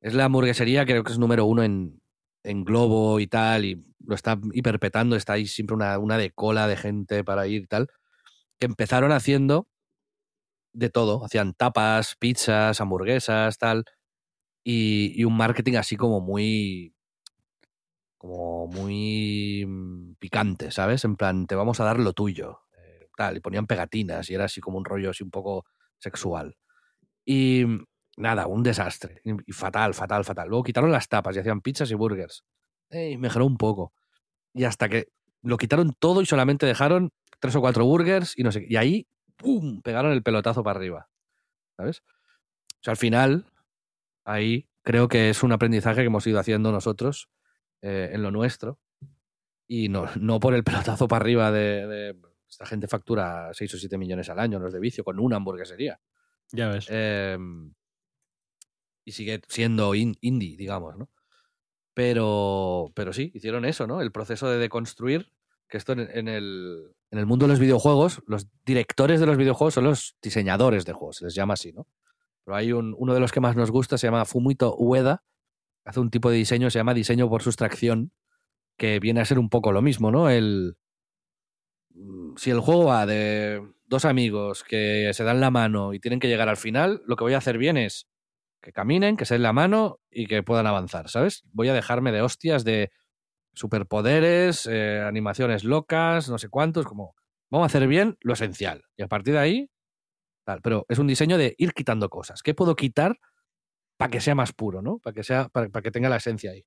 [0.00, 2.00] Es la hamburguesería, creo que es número uno en,
[2.46, 6.68] en Globo y tal, y lo está hiperpetando, está ahí siempre una, una de cola
[6.68, 7.88] de gente para ir y tal,
[8.60, 9.68] que empezaron haciendo
[10.72, 13.84] de todo, hacían tapas, pizzas, hamburguesas, tal,
[14.64, 16.94] y, y un marketing así como muy
[18.18, 21.04] como muy mm, picante, ¿sabes?
[21.04, 24.44] En plan, te vamos a dar lo tuyo, eh, tal, y ponían pegatinas y era
[24.46, 25.64] así como un rollo así un poco
[25.98, 26.56] sexual.
[27.24, 27.86] Y mm,
[28.16, 29.20] nada, un desastre.
[29.24, 30.48] Y fatal, fatal, fatal.
[30.48, 32.44] Luego quitaron las tapas y hacían pizzas y burgers.
[32.90, 33.92] Y mejoró un poco.
[34.54, 35.08] Y hasta que
[35.42, 37.10] lo quitaron todo y solamente dejaron
[37.40, 38.66] tres o cuatro burgers y no sé qué.
[38.70, 39.06] Y ahí,
[39.36, 39.80] ¡pum!
[39.82, 41.08] pegaron el pelotazo para arriba.
[41.76, 42.00] ¿Sabes?
[42.00, 43.46] O sea, al final,
[44.24, 47.28] ahí creo que es un aprendizaje que hemos ido haciendo nosotros
[47.82, 48.78] eh, en lo nuestro.
[49.68, 52.16] Y no, no por el pelotazo para arriba de, de-
[52.48, 56.00] Esta gente factura 6 o 7 millones al año, los de vicio, con una hamburguesería.
[56.52, 56.86] Ya ves.
[56.88, 57.36] Eh,
[59.06, 61.08] y sigue siendo in- indie, digamos, ¿no?
[61.94, 64.02] Pero, pero sí, hicieron eso, ¿no?
[64.02, 65.32] El proceso de deconstruir,
[65.68, 69.38] que esto en, en el, en el mundo de los videojuegos, los directores de los
[69.38, 71.86] videojuegos son los diseñadores de juegos, se les llama así, ¿no?
[72.44, 75.24] Pero hay un, uno de los que más nos gusta, se llama Fumito Ueda,
[75.84, 78.12] hace un tipo de diseño, se llama diseño por sustracción,
[78.78, 80.30] que viene a ser un poco lo mismo, ¿no?
[80.30, 80.76] El,
[81.94, 86.20] mm, si el juego va de dos amigos que se dan la mano y tienen
[86.20, 88.08] que llegar al final, lo que voy a hacer bien es
[88.66, 91.44] que caminen, que se den la mano y que puedan avanzar, ¿sabes?
[91.52, 92.90] Voy a dejarme de hostias de
[93.54, 97.14] superpoderes, eh, animaciones locas, no sé cuántos, como
[97.50, 98.84] vamos a hacer bien lo esencial.
[98.96, 99.70] Y a partir de ahí,
[100.44, 100.60] tal.
[100.62, 102.42] Pero es un diseño de ir quitando cosas.
[102.42, 103.18] ¿Qué puedo quitar
[103.98, 104.98] para que sea más puro, ¿no?
[104.98, 106.64] Para que, sea, para, que tenga la esencia ahí.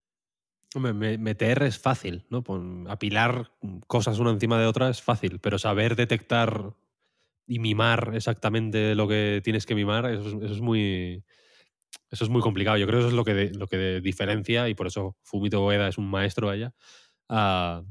[0.75, 2.43] Hombre, me- meter es fácil, ¿no?
[2.89, 3.51] Apilar
[3.87, 6.75] cosas una encima de otra es fácil, pero saber detectar
[7.47, 11.25] y mimar exactamente lo que tienes que mimar, eso es, eso es muy.
[12.11, 12.77] Eso es muy complicado.
[12.77, 15.65] Yo creo que eso es lo que, de- lo que diferencia, y por eso Fumito
[15.65, 16.73] Ueda es un maestro allá,
[17.29, 17.83] a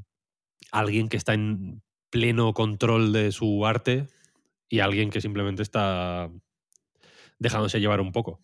[0.71, 4.07] alguien que está en pleno control de su arte
[4.69, 6.29] y alguien que simplemente está
[7.39, 8.41] dejándose llevar un poco.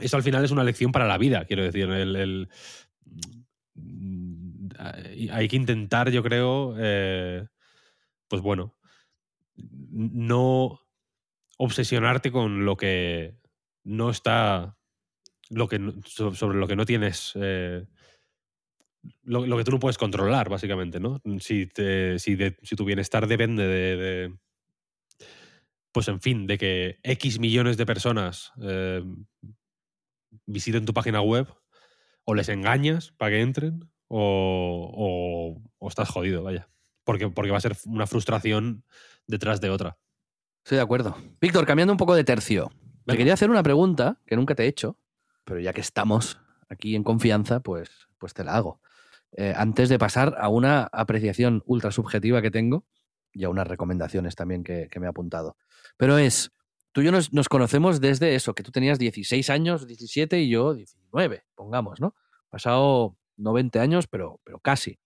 [0.00, 1.88] Eso al final es una lección para la vida, quiero decir.
[1.90, 2.48] El, el-
[3.74, 4.68] mm,
[5.32, 7.46] hay que intentar, yo creo, eh,
[8.28, 8.76] pues bueno,
[9.56, 10.80] no
[11.58, 13.36] obsesionarte con lo que
[13.90, 14.76] no está,
[15.50, 17.86] lo que sobre lo que no tienes, eh,
[19.22, 21.20] lo, lo que tú no puedes controlar, básicamente, ¿no?
[21.40, 24.34] Si, te- si, de- si tu bienestar depende de, de-
[25.92, 29.02] pues en fin, de que X millones de personas eh,
[30.46, 31.48] visiten tu página web,
[32.24, 36.68] o les engañas para que entren, o, o- o estás jodido, vaya.
[37.04, 38.84] Porque, porque va a ser una frustración
[39.26, 39.98] detrás de otra.
[40.64, 41.16] Estoy de acuerdo.
[41.40, 42.70] Víctor, cambiando un poco de tercio.
[43.06, 44.96] Te quería hacer una pregunta que nunca te he hecho,
[45.44, 48.80] pero ya que estamos aquí en confianza, pues, pues te la hago.
[49.32, 52.84] Eh, antes de pasar a una apreciación ultra subjetiva que tengo
[53.32, 55.56] y a unas recomendaciones también que, que me he apuntado.
[55.96, 56.52] Pero es,
[56.92, 60.48] tú y yo nos, nos conocemos desde eso, que tú tenías 16 años, 17 y
[60.48, 62.14] yo 19, pongamos, ¿no?
[62.48, 64.98] Pasado no 20 años, pero, pero casi.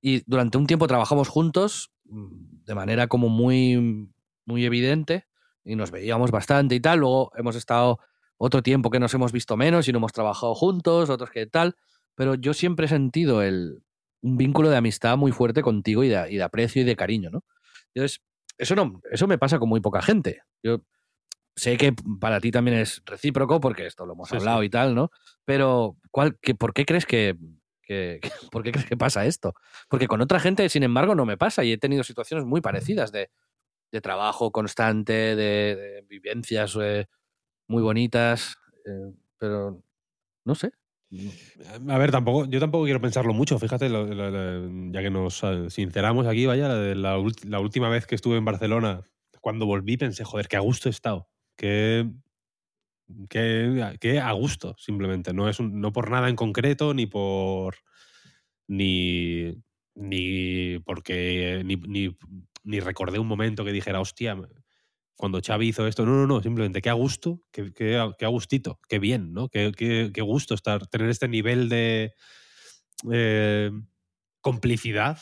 [0.00, 4.10] Y durante un tiempo trabajamos juntos mm, de manera como muy,
[4.44, 5.26] muy evidente
[5.64, 7.00] y nos veíamos bastante y tal.
[7.00, 7.98] Luego hemos estado
[8.36, 11.76] otro tiempo que nos hemos visto menos y no hemos trabajado juntos, otros que tal.
[12.14, 13.82] Pero yo siempre he sentido el,
[14.22, 17.30] un vínculo de amistad muy fuerte contigo y de, y de aprecio y de cariño,
[17.30, 17.44] ¿no?
[17.94, 18.20] Entonces,
[18.58, 20.42] eso, no, eso me pasa con muy poca gente.
[20.62, 20.82] Yo
[21.56, 24.66] sé que para ti también es recíproco porque esto lo hemos Sí, hablado sí.
[24.66, 25.10] y tal, ¿no?
[25.44, 27.36] Pero, ¿cuál, qué, ¿por qué crees que,
[27.82, 29.54] que- que- ¿por qué crees que pasa esto?
[29.88, 33.12] Porque con otra gente, sin embargo, no me pasa y he tenido situaciones muy parecidas
[33.12, 33.30] de,
[33.92, 37.06] de trabajo constante, de, vivencias eh,
[37.68, 39.82] muy bonitas, eh, pero
[40.44, 40.72] no sé.
[41.88, 46.46] A ver, tampoco, yo tampoco quiero pensarlo mucho, fíjate, ya que nos eh, sinceramos aquí,
[46.46, 49.02] vaya, la, la, última vez que estuve en Barcelona,
[49.42, 52.10] cuando volví pensé, joder, qué a gusto he estado, qué,
[53.28, 57.76] qué, qué a gusto, simplemente, no, es no por nada en concreto, ni por...
[58.66, 59.62] ni,
[59.94, 61.60] ni porque...
[61.66, 62.16] Ni, ni,
[62.64, 64.36] ni recordé un momento que dijera, hostia,
[65.16, 68.28] cuando Xavi hizo esto, no, no, no, simplemente qué a gusto, qué, qué, qué a
[68.28, 69.48] gustito, qué bien, ¿no?
[69.48, 72.12] Qué, qué- qué gusto estar, tener este nivel de
[73.10, 73.70] eh,
[74.40, 75.18] complicidad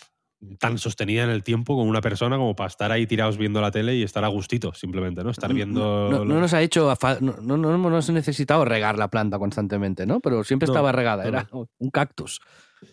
[0.59, 3.71] tan sostenida en el tiempo con una persona como para estar ahí tirados viendo la
[3.71, 5.31] tele y estar a gustito, simplemente, ¿no?
[5.31, 6.09] Estar viendo...
[6.11, 10.07] No, no- no nos ha hecho, no, no, no hemos necesitado regar la planta constantemente,
[10.07, 10.21] ¿no?
[10.21, 11.47] Pero siempre estaba regada, era
[11.79, 12.41] un cactus.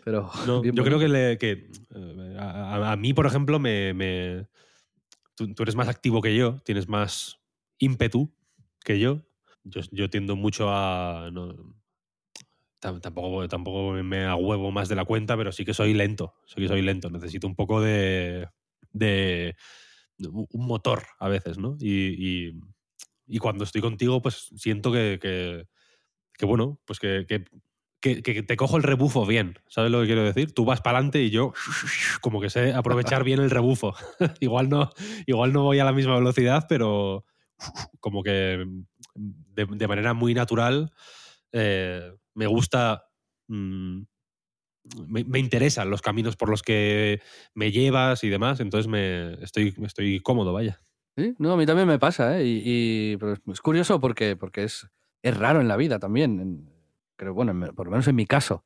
[0.03, 4.47] Pero No, yo creo que, le- que, eh, a, mí, por ejemplo, me, me-
[5.35, 7.39] tú, tú eres más activo que yo, tienes más
[7.79, 8.33] ímpetu
[8.83, 9.23] que yo.
[9.63, 11.29] Yo, yo tiendo mucho a...
[11.31, 11.53] no,
[12.79, 16.33] tam- tampoco, tampoco me a huevo más de la cuenta, pero sí que soy lento.
[16.45, 17.09] Sí que soy lento.
[17.09, 18.47] Necesito un poco de...
[18.93, 19.55] de
[20.19, 21.77] un motor a veces, ¿no?
[21.79, 22.59] Y, y-
[23.29, 25.67] y cuando estoy contigo, pues siento que, que,
[26.37, 27.43] que, bueno, pues que, que,
[28.01, 30.53] que- te cojo el rebufo bien, ¿sabes lo que quiero decir?
[30.53, 31.53] Tú vas para adelante y yo
[32.21, 33.95] como que sé aprovechar bien el rebufo.
[34.39, 34.91] igual, no,
[35.25, 37.25] igual no voy a la misma velocidad, pero
[37.99, 38.65] como que
[39.15, 40.91] de, de manera muy natural
[41.51, 43.05] eh, me gusta...
[43.47, 44.01] mm,
[45.07, 47.21] me, me interesan los caminos por los que
[47.53, 50.81] me llevas y demás, entonces me estoy, estoy cómodo, vaya.
[51.17, 52.45] Sí, no, a mí también me pasa, ¿eh?
[52.45, 52.61] Y,
[53.13, 53.17] y-
[53.51, 54.87] es- curioso porque, porque es,
[55.23, 56.69] es raro en la vida también.
[57.17, 58.63] Creo, bueno, en- por lo menos en mi caso.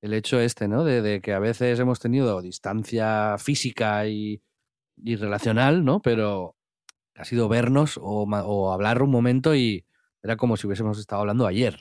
[0.00, 0.84] El hecho este, ¿no?
[0.84, 4.40] De, de que a veces hemos tenido distancia física y,
[4.96, 6.00] y relacional, ¿no?
[6.00, 6.54] Pero
[7.16, 9.84] ha sido vernos o, ma- o hablar un momento y
[10.22, 11.80] era como si hubiésemos estado hablando ayer.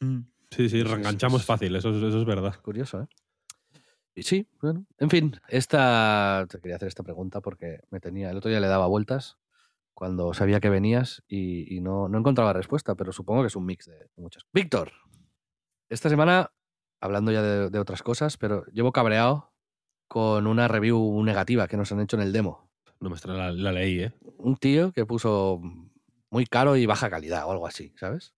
[0.00, 2.54] Sí, sí, es- reenganchamos fácil, eso, es- eso es verdad.
[2.62, 3.06] Curioso, ¿eh?
[4.14, 4.84] Y sí, bueno.
[4.98, 6.44] En fin, esta.
[6.48, 8.30] Te quería hacer esta pregunta porque me tenía.
[8.30, 9.36] El otro día le daba vueltas
[9.94, 13.66] cuando sabía que venías y, y no, no encontraba respuesta, pero supongo que es un
[13.66, 14.44] mix de muchas.
[14.52, 14.90] Víctor,
[15.88, 16.52] esta semana,
[17.00, 19.52] hablando ya de, de otras cosas, pero llevo cabreado
[20.08, 22.70] con una review negativa que nos han hecho en el demo.
[23.00, 24.12] No me extrae la, la leí, ¿eh?
[24.38, 25.60] Un tío que puso
[26.30, 28.34] muy caro y baja calidad o algo así, ¿sabes?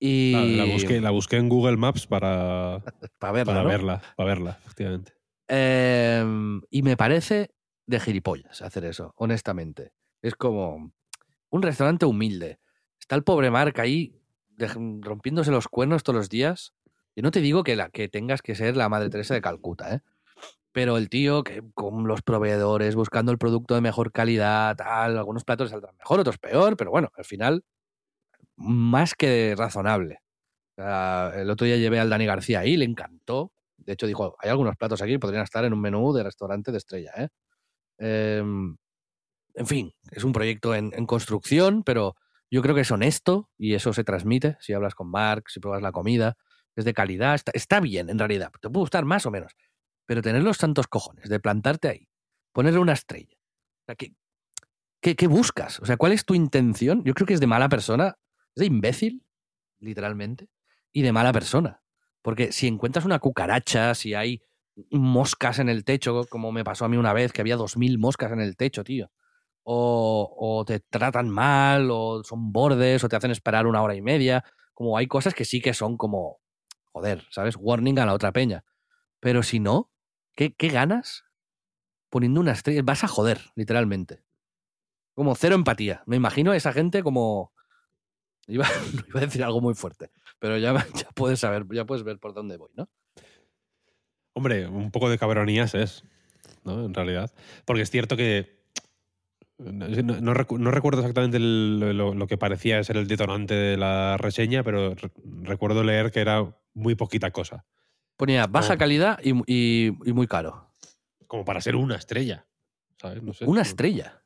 [0.00, 2.82] Y La, la busqué, la busqué en Google Maps para,
[3.18, 3.68] para verla, para ¿no?
[3.68, 5.14] verla, para verla, efectivamente.
[5.48, 7.50] Em, y me parece
[7.86, 9.92] de gilipollas hacer eso, honestamente.
[10.22, 10.92] Es como
[11.50, 12.60] un restaurante humilde.
[13.00, 14.20] Está el pobre Mark ahí
[14.58, 16.72] rompiéndose los cuernos todos los días.
[17.14, 19.94] Y no te digo que, la, que tengas que ser la Madre Teresa de Calcuta,
[19.94, 20.00] ¿eh?
[20.72, 25.44] Pero el tío que con los proveedores, buscando el producto de mejor calidad, tal, algunos
[25.44, 27.64] platos saldrán mejor, otros peor, pero bueno, al final,
[28.56, 30.20] más que razonable.
[30.76, 33.52] El otro día llevé al Dani García ahí, le encantó.
[33.78, 36.70] De hecho, dijo, hay algunos platos aquí que podrían estar en un menú de restaurante
[36.70, 37.12] de estrella.
[37.16, 37.28] ¿eh?
[37.98, 38.76] Em,
[39.54, 42.14] en fin, es un proyecto en construcción, pero
[42.50, 45.82] yo creo que es honesto y eso se transmite si hablas con Mark, si pruebas
[45.82, 46.36] la comida,
[46.76, 49.56] es de calidad, está, está bien en realidad, te puede gustar más o menos,
[50.06, 52.08] pero tener los tantos cojones de plantarte ahí,
[52.52, 54.14] ponerle una estrella, o sea, ¿qué,
[55.16, 55.80] qué, buscas?
[55.80, 57.02] O sea, ¿cuál es tu intención?
[57.04, 58.18] Yo creo que es de mala persona,
[58.54, 59.24] es de imbécil,
[59.80, 60.48] literalmente,
[60.92, 61.82] y de mala persona.
[62.22, 64.42] Porque si encuentras una cucaracha, si hay
[64.90, 68.32] moscas en el techo, como me pasó a mí una vez, que había 2.000 moscas
[68.32, 69.10] en el techo, tío.
[69.70, 74.44] O, te tratan mal, o son bordes, o te hacen esperar una hora y media.
[74.72, 76.40] Como hay cosas que sí que son como,
[76.92, 77.56] joder, ¿sabes?
[77.58, 78.64] Warning a la otra peña.
[79.20, 79.90] Pero si no,
[80.34, 81.24] ¿qué, qué ganas
[82.08, 82.80] poniendo una estrella?
[82.82, 84.22] Vas a joder, literalmente.
[85.14, 86.02] Como cero empatía.
[86.06, 87.52] Me imagino a esa gente como...
[88.46, 88.66] Iba,
[89.08, 92.32] iba a decir algo muy fuerte, pero ya, ya puedes saber, ya puedes ver por
[92.32, 92.88] dónde voy, ¿no?
[94.38, 96.04] Hombre, un poco de cabronías es,
[96.62, 96.84] ¿no?
[96.84, 97.34] En realidad.
[97.64, 98.57] Porque es cierto que.
[99.58, 99.88] No,
[100.20, 104.16] no recu- no recuerdo exactamente el- lo, lo que parecía ser el detonante de la
[104.16, 105.10] reseña, pero re-
[105.42, 107.64] recuerdo leer que era muy poquita cosa.
[108.16, 110.70] Ponía baja calidad y, y- y muy caro.
[111.26, 112.46] Como para ser una estrella.
[113.00, 113.22] ¿Sabes?
[113.22, 113.44] No sé.
[113.46, 114.22] Una estrella.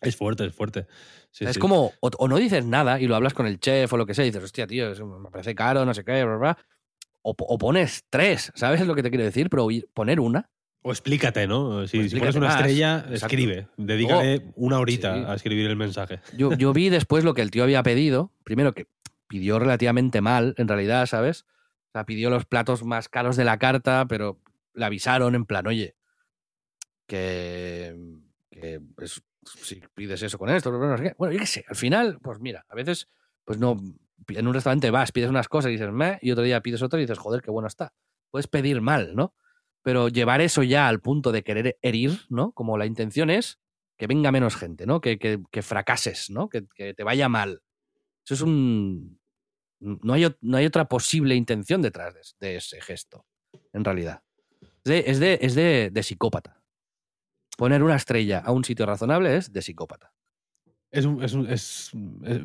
[0.00, 0.86] Es fuerte, es fuerte.
[1.30, 1.60] Sí, es sí.
[1.60, 4.14] como, o, o no dices nada y lo hablas con el chef o lo que
[4.14, 6.58] sea, y dices, hostia, tío, me parece caro, no sé qué, bla, bla.
[7.22, 9.50] O, o pones tres, ¿sabes lo que te quiero decir?
[9.50, 10.48] Pero poner una,
[10.82, 11.86] O explícate, ¿no?
[11.86, 13.14] Si, O si pones explícate una más, estrella, exacto.
[13.26, 13.68] escribe.
[13.76, 15.24] Dedícale una horita sí.
[15.26, 16.20] a escribir el mensaje.
[16.36, 18.32] Yo, yo vi después lo que el tío había pedido.
[18.44, 18.86] Primero que
[19.26, 21.42] pidió relativamente mal, en realidad, ¿sabes?
[21.88, 24.40] O sea, pidió los platos más caros de la carta, pero
[24.74, 25.96] le avisaron en plan, oye,
[27.06, 27.94] que,
[28.50, 31.14] que es- si pides eso con esto, no sé qué.
[31.18, 33.08] Bueno, yo qué sé, al final, pues mira, a veces,
[33.44, 33.76] pues no,
[34.28, 36.98] en un restaurante vas, pides unas cosas y dices, meh, y otro día pides otra
[36.98, 37.94] y dices, joder, qué bueno está.
[38.30, 39.34] Puedes pedir mal, ¿no?
[39.82, 42.52] Pero llevar eso ya al punto de querer herir, ¿no?
[42.52, 43.58] Como la intención es
[43.96, 45.00] que venga menos gente, ¿no?
[45.00, 46.48] Que, que- que fracases, ¿no?
[46.48, 47.62] Que, que te vaya mal.
[48.24, 49.18] Eso es un...
[49.80, 53.26] No hay, no hay otra posible intención detrás de, de ese gesto,
[53.72, 54.22] en realidad.
[54.84, 56.62] Es de, es de, es de- de psicópata.
[57.56, 60.12] Poner una estrella a un sitio razonable es de psicópata.
[60.90, 61.92] Es, un- es, un- es-
[62.24, 62.40] es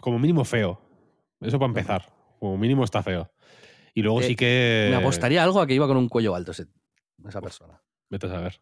[0.00, 0.80] como mínimo feo.
[1.40, 2.12] Eso para empezar.
[2.38, 3.30] Como mínimo está feo.
[3.94, 4.88] Y luego Eh, sí que.
[4.90, 6.66] Me apostaría algo a que iba con un cuello alto ese-
[7.28, 7.80] esa persona.
[8.08, 8.60] Vete a saber.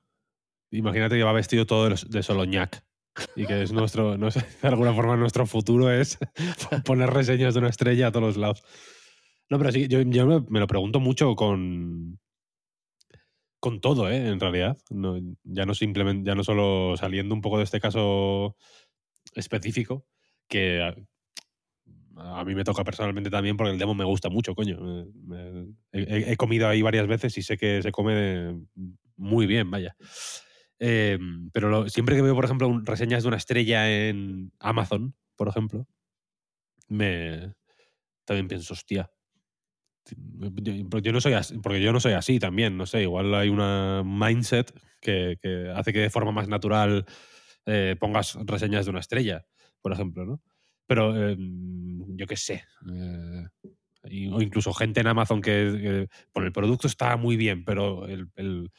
[0.70, 2.84] Imagínate que va vestido todo de, Soloñac.
[3.34, 6.18] Y que es nuestro, no sé, de alguna forma nuestro futuro es
[6.84, 8.62] poner reseñas de una estrella a todos los lados.
[9.50, 12.18] No, pero sí, yo, yo me, me lo pregunto mucho con.
[13.60, 14.28] Con todo, ¿eh?
[14.28, 14.76] En realidad.
[14.90, 18.56] No, ya no simplemente, ya no solo saliendo un poco de este caso
[19.34, 20.06] específico,
[20.48, 21.06] que
[22.18, 24.78] a, mí me toca personalmente también porque el demo me gusta mucho, coño.
[25.92, 28.60] He, he comido ahí varias veces y sé que se come
[29.16, 29.96] muy bien, vaya.
[30.78, 31.18] Eh,
[31.52, 35.48] pero lo- siempre que veo, por ejemplo, un- reseñas de una estrella en Amazon, por
[35.48, 35.86] ejemplo,
[36.88, 37.54] me
[38.26, 39.10] también pienso, hostia.
[40.10, 43.48] Yo, yo no soy así, porque yo no soy así también, no sé, igual hay
[43.50, 47.04] una mindset que, que hace que de forma más natural
[47.66, 49.46] eh, pongas reseñas de una estrella,
[49.82, 50.40] por ejemplo, ¿no?
[50.88, 52.64] Pero eh, yo qué sé.
[52.92, 53.46] eh,
[54.32, 58.28] o incluso gente en Amazon que, que, bueno, el producto está muy bien, pero el,
[58.36, 58.70] el-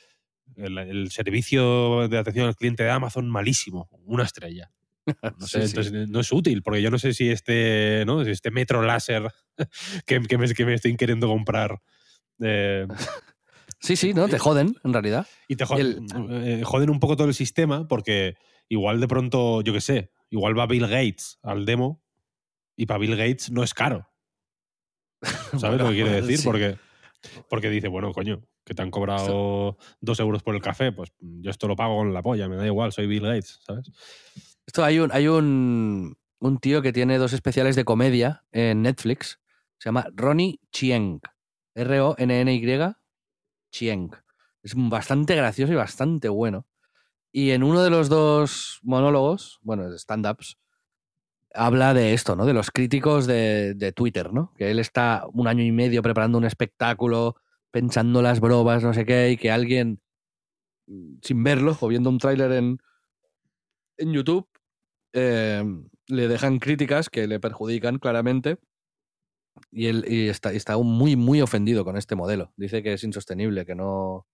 [0.56, 4.72] el- el servicio de atención al cliente de Amazon malísimo, una estrella.
[5.40, 5.70] No sé, Sí, sí.
[5.78, 8.24] entonces no es útil, porque yo no sé si este, ¿no?
[8.26, 9.24] Si este metro láser
[10.06, 11.80] que, que me, que me estoy queriendo comprar
[12.42, 12.88] eh,
[13.80, 14.28] Sí, sí, ¿no?
[14.28, 15.26] Te joden, en realidad.
[15.48, 16.00] y te jo- Y el-
[16.32, 18.36] eh, joden un poco todo el sistema porque
[18.68, 22.02] igual de pronto, yo qué sé, igual va Bill Gates al demo
[22.76, 24.10] y para Bill Gates no es caro.
[25.22, 26.38] ¿Sabes Bueno, lo que quiere decir?
[26.38, 26.44] sí.
[26.46, 26.78] Porque
[27.50, 31.52] Porque dice, bueno, coño, que te han cobrado dos euros por el café, pues yo
[31.52, 33.92] esto lo pago con la polla, me da igual, soy Bill Gates, ¿sabes?
[34.66, 39.40] Esto hay un, hay un, un tío que tiene dos especiales de comedia en Netflix.
[39.80, 41.20] Se llama Ronnie Chieng.
[41.76, 42.62] R-O-N-N-Y
[43.72, 44.12] Chieng.
[44.62, 46.68] Es bastante gracioso y bastante bueno.
[47.32, 50.58] Y en uno de los dos monólogos, bueno, stand-ups,
[51.54, 52.46] habla de esto, ¿no?
[52.46, 54.54] De los críticos de, de, Twitter, ¿no?
[54.58, 57.36] Que él está un año y medio preparando un espectáculo,
[57.72, 60.02] pensando las bromas, no sé qué, y que alguien,
[60.88, 62.80] mm, sin verlo, o viendo un tráiler en,
[63.98, 64.48] en YouTube,
[65.14, 65.64] eh,
[66.08, 68.58] le dejan críticas que le perjudican claramente.
[69.72, 72.54] Y él y está, está muy, muy ofendido con este modelo.
[72.56, 74.26] Dice que es insostenible, que no.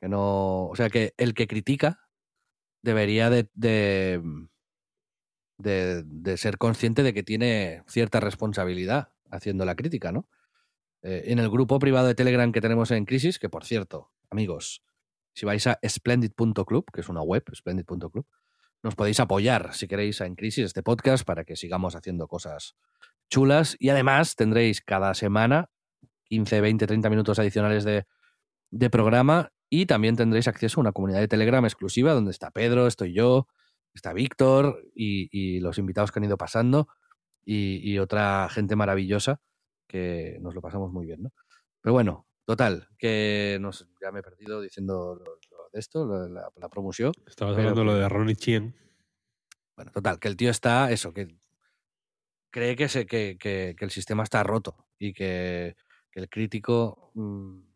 [0.00, 0.66] Que no.
[0.66, 2.00] O sea, que el que critica
[2.82, 4.22] debería de, de
[5.60, 10.28] de, ser consciente de que tiene cierta responsabilidad haciendo la crítica, ¿no?
[11.02, 14.82] Eh, en el grupo privado de Telegram que tenemos en Crisis, que por cierto, amigos,
[15.34, 18.26] si vais a splendid.club, que es una web, splendid.club,
[18.82, 22.76] nos podéis apoyar si queréis en Crisis este podcast para que sigamos haciendo cosas
[23.28, 25.70] chulas y además tendréis cada semana
[26.24, 28.06] 15, 20, 30 minutos adicionales de,
[28.70, 32.88] de programa y también tendréis acceso a una comunidad de Telegram exclusiva donde está Pedro,
[32.88, 33.46] estoy yo,
[33.94, 36.88] está Víctor y, los invitados que han ido pasando
[37.44, 39.40] y, otra gente maravillosa
[39.86, 41.32] que nos lo pasamos muy bien, ¿no?
[41.80, 45.38] Pero bueno, total, que nos, ya me he perdido diciendo lo,
[45.72, 47.12] de esto, la, promoción.
[47.26, 48.74] Estabas hablando lo de Ronnie Chien.
[49.76, 51.36] Bueno, total, que el tío está, eso, que
[52.50, 55.76] cree que, se, que, que, el sistema está roto y que,
[56.12, 57.69] el crítico mm,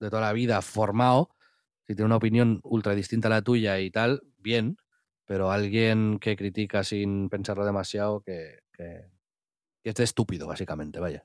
[0.00, 1.30] de toda la vida formado,
[1.86, 4.76] si tiene una opinión ultra distinta a la tuya y tal, bien,
[5.24, 9.10] pero alguien que critica sin pensarlo demasiado, que, que,
[9.84, 11.24] es estúpido, básicamente, vaya.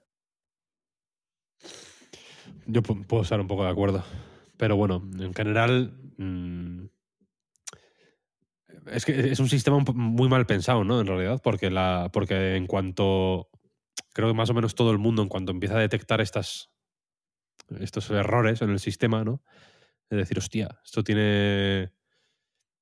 [2.66, 4.04] Yo puedo estar un poco de acuerdo.
[4.58, 5.94] Pero bueno, en general.
[6.18, 6.86] Mm,
[8.92, 11.00] es que es un sistema muy mal pensado, ¿no?
[11.00, 13.50] En realidad, porque, la, porque en cuanto.
[14.14, 16.70] Creo que más o menos todo el mundo, en cuanto empieza a detectar estas,
[17.82, 19.42] estos errores en el sistema, ¿no?
[20.10, 21.92] Es decir, hostia, esto tiene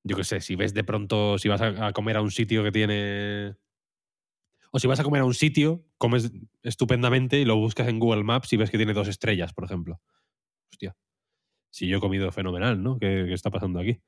[0.04, 2.72] yo qué sé, si ves de pronto, si vas a, comer a un sitio que
[2.72, 3.56] tiene...
[4.72, 6.32] O si vas a comer a un sitio, comes
[6.64, 10.02] estupendamente y lo buscas en Google Maps y ves que tiene dos estrellas, por ejemplo.
[10.72, 10.96] Hostia.
[11.70, 12.98] Si yo he comido fenomenal, ¿no?
[12.98, 14.02] ¿Qué, está pasando aquí?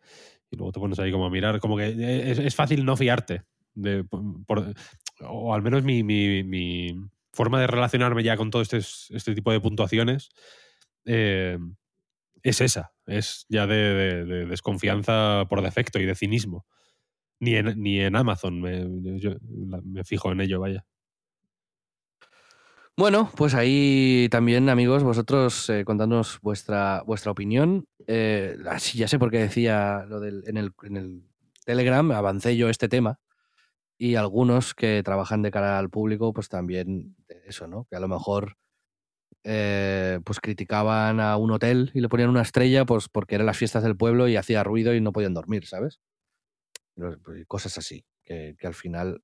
[0.50, 3.44] Y luego te pones ahí como a mirar, como que es, fácil no fiarte.
[3.74, 4.06] De,
[5.20, 6.96] o al menos mi, mi,
[7.34, 10.30] forma de relacionarme ya con todo este, este tipo de puntuaciones
[11.06, 11.58] eh,
[12.44, 16.66] es esa, es ya de, desconfianza por defecto y de cinismo.
[17.40, 20.86] Ni en, ni en Amazon me, fijo en ello, vaya.
[22.96, 27.88] Bueno, pues ahí también, amigos, vosotros eh, contándonos vuestra, vuestra opinión.
[28.06, 28.56] Eh,
[28.94, 31.24] ya sé por qué decía lo del, en, el, en el
[31.66, 33.20] Telegram, avancé yo este tema.
[33.98, 37.86] Y algunos que trabajan de cara al público, pues también eso, ¿no?
[37.90, 38.58] Que a lo mejor
[39.44, 43.58] eh, pues criticaban a un hotel y le ponían una estrella pues porque eran las
[43.58, 46.00] fiestas del pueblo y hacía ruido y no podían dormir, ¿sabes?
[46.96, 47.18] Pues,
[47.48, 49.22] cosas así, que, al final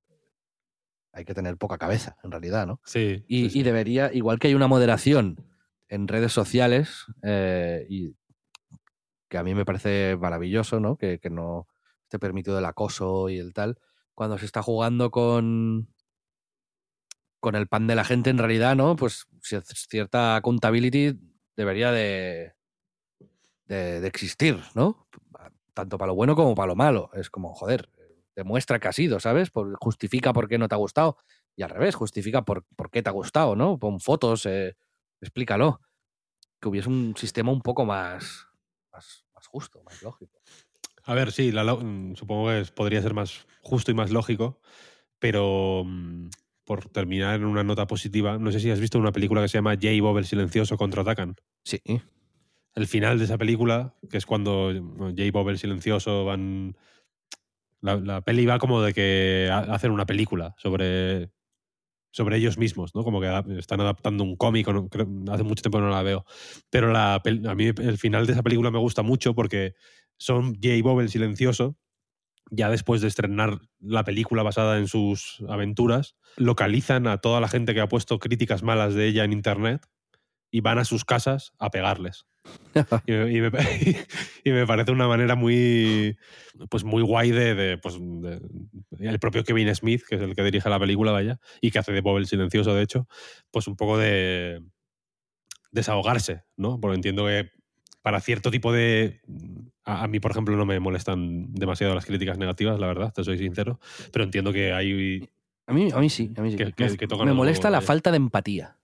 [1.13, 2.82] hay que tener poca cabeza, en realidad, ¿no?
[2.86, 5.45] Sí y, debería, igual que hay una moderación
[5.88, 8.15] en redes sociales, eh, y
[9.28, 10.97] que a mí me parece maravilloso, ¿no?
[10.97, 11.67] Que, que no
[12.03, 13.78] esté permitido el acoso y el tal,
[14.15, 15.88] cuando se está jugando con,
[17.40, 18.96] con el pan de la gente en realidad, ¿no?
[18.96, 21.18] Pues cierta accountability
[21.56, 22.54] debería de,
[23.66, 25.08] de, existir, ¿no?
[25.74, 27.10] Tanto para lo bueno como para lo malo.
[27.14, 27.90] Es como, joder,
[28.36, 29.52] demuestra que ha sido, ¿sabes?
[29.80, 31.18] justifica por qué no te ha gustado.
[31.56, 33.78] Y al revés, justifica por, por qué te ha gustado, ¿no?
[33.78, 34.76] Pon fotos, eh,
[35.22, 35.82] explícalo.
[36.60, 38.48] Que hubiese un sistema un poco más,
[38.92, 40.40] más, justo, más lógico.
[41.04, 44.62] A ver, sí, mm, supongo que podría ser más justo y más lógico,
[45.20, 46.30] pero mm,
[46.70, 49.57] por terminar en una nota positiva, no sé si has visto una película que se
[49.57, 49.88] llama J.
[50.01, 51.36] Bob el Silencioso contraatacan.
[51.63, 51.82] Sí.
[52.76, 55.32] El final de esa película, que es cuando J.
[55.34, 56.78] Bob el Silencioso van.
[57.82, 61.32] La, peli va como de que hacen una película sobre,
[62.11, 63.03] sobre ellos mismos, ¿no?
[63.03, 66.24] Como que están adaptando un cómic, hace mucho tiempo no la veo.
[66.70, 69.74] Pero la, a mí el final de esa película me gusta mucho porque
[70.17, 70.76] son J.
[70.84, 71.78] Bob el Silencioso,
[72.50, 77.74] ya después de estrenar la película basada en sus aventuras, localizan a toda la gente
[77.74, 79.86] que ha puesto críticas malas de ella en internet
[80.52, 82.26] y van a sus casas a pegarles.
[83.06, 86.18] y, me, parece una manera muy
[86.70, 88.00] pues muy guay de, pues,
[89.00, 91.91] el propio Kevin Smith, que es el que dirige la película, vaya, y que hace
[91.91, 93.08] de Bob el silencioso, de hecho,
[93.52, 94.62] pues un poco de
[95.72, 96.80] desahogarse, ¿no?
[96.80, 97.52] Porque entiendo que
[98.10, 99.22] para cierto tipo de...
[99.84, 103.24] A, a mí, por ejemplo, no me molestan demasiado las críticas negativas, la verdad, te
[103.24, 103.80] soy sincero,
[104.12, 105.30] pero entiendo que hay...
[105.68, 106.57] A mí, a mí sí, a mí sí.
[106.57, 108.78] Que- me que- molesta la falta de empatía.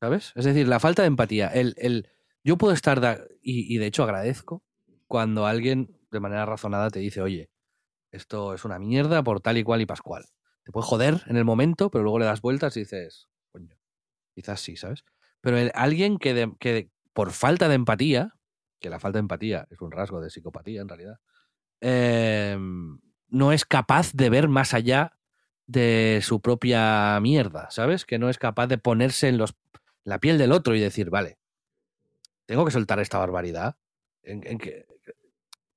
[0.00, 0.32] ¿Sabes?
[0.34, 1.46] Es decir, la falta de empatía.
[1.46, 2.08] El, el,
[2.42, 4.64] yo puedo estar, da- y, y de hecho agradezco,
[5.06, 7.48] cuando alguien de manera razonada te dice, oye,
[8.10, 10.24] esto es una mierda por tal y cual y pascual.
[10.64, 13.76] Te puede joder en el momento, pero luego le das vueltas y dices, coño,
[14.34, 15.04] quizás sí, ¿sabes?
[15.40, 18.34] Pero el- alguien que, de- que por falta de empatía,
[18.78, 21.18] que la falta de empatía es un rasgo de psicopatía en realidad,
[21.80, 22.58] eh,
[23.28, 25.18] no es capaz de ver más allá
[25.66, 28.04] de su propia mierda, ¿sabes?
[28.04, 29.54] Que no es capaz de ponerse en los,
[30.04, 31.38] la piel del otro y decir, vale,
[32.44, 33.76] tengo que soltar esta barbaridad.
[34.22, 34.84] ¿En, qué-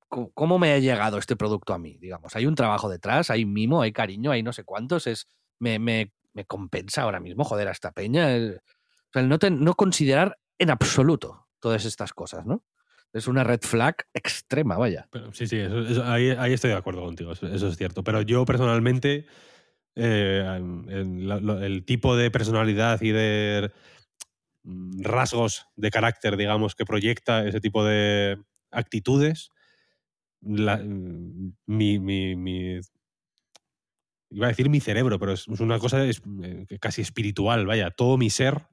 [0.10, 1.98] cómo- ¿Cómo me ha llegado este producto a mí?
[2.00, 5.08] Digamos, hay un trabajo detrás, hay mimo, hay cariño, hay no sé cuántos.
[5.08, 5.28] Es,
[5.58, 8.36] me, me- me compensa ahora mismo joder a esta peña.
[8.36, 12.64] El, o sea, no, no considerar en absoluto todas estas cosas, ¿no?
[13.12, 15.10] Es una red flag extrema, vaya.
[15.34, 15.58] Sí, sí,
[16.04, 18.04] ahí, ahí estoy de acuerdo contigo, eso, es cierto.
[18.04, 19.26] Pero yo personalmente,
[19.96, 23.72] eh, el tipo de personalidad y de
[24.64, 28.38] mm, rasgos de carácter, digamos, que proyecta ese tipo de
[28.70, 29.50] actitudes,
[30.42, 32.80] mm, mi, mi- mi-
[34.32, 36.14] iba a decir mi cerebro, pero es, una cosa eh,
[36.80, 38.68] casi espiritual, vaya, todo mi ser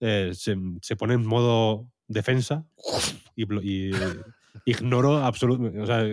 [0.00, 2.64] eh, se, se pone en modo defensa
[3.36, 3.90] y, y,
[4.64, 6.04] ignoro absolutamente, o sea,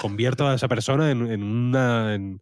[0.00, 2.40] convierto a esa persona en, en una en,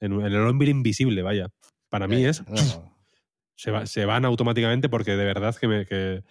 [0.00, 1.48] en en el hombre invisible, vaya.
[1.88, 2.56] Para mí es no.
[3.56, 6.22] se, va- se van automáticamente porque de verdad que me, que,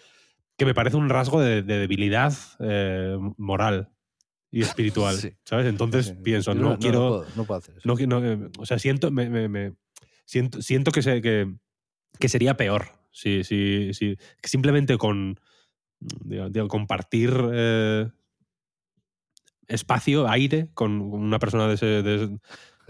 [0.58, 3.90] que me parece un rasgo de, de debilidad eh, moral
[4.52, 5.34] y espiritual, Sí.
[5.44, 5.66] ¿sabes?
[5.68, 6.14] Entonces Sí.
[6.24, 7.88] pienso, no, quiero, puedo, no puedo hacer eso.
[7.88, 9.74] no, no, eh, o sea, siento, me, me- me-
[10.26, 11.54] siento, siento que, se- que,
[12.20, 12.90] que sería peor
[13.44, 15.40] si, si que simplemente con
[16.00, 18.08] digo, digo, compartir eh,
[19.68, 22.40] espacio, aire con una persona de, ese- de-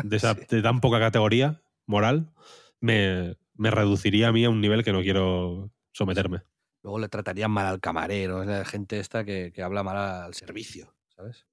[0.03, 0.41] de esa- Sí.
[0.49, 2.32] de tan poca categoría moral,
[2.80, 6.41] me, me reduciría a mí a un nivel que no quiero someterme.
[6.84, 10.34] Luego le tratarían mal al camarero, es la gente esta que, que habla mal al
[10.34, 11.47] servicio, ¿sabes?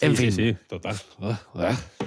[0.00, 0.96] En Sí, fin, sí, sí, total.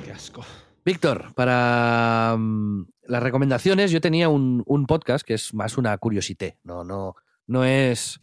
[0.03, 0.45] Qué asco.
[0.85, 6.57] Víctor, para mm, las recomendaciones, yo tenía un, un podcast que es más una curiosité,
[6.63, 7.15] no, no,
[7.47, 8.19] no es,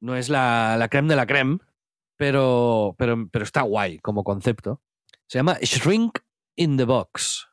[0.00, 1.58] no es la, la creme de la creme,
[2.16, 4.80] pero, pero, pero está guay como concepto.
[5.26, 6.18] Se llama Shrink
[6.56, 7.48] in the Box,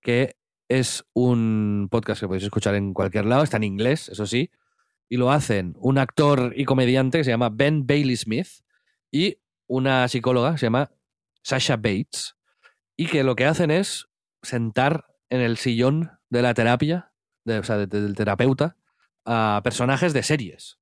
[0.00, 0.36] que
[0.68, 4.50] es un podcast que podéis escuchar en cualquier lado, está en inglés, eso sí,
[5.08, 8.48] y lo hacen un actor y comediante que se llama Ben Bailey Smith
[9.10, 10.90] y una psicóloga que se llama
[11.42, 12.36] Sasha Bates,
[12.98, 14.08] y que lo que hacen es
[14.42, 17.12] sentar en el sillón de la terapia,
[17.44, 18.76] de- o sea, de- del terapeuta,
[19.24, 20.78] a personajes de series.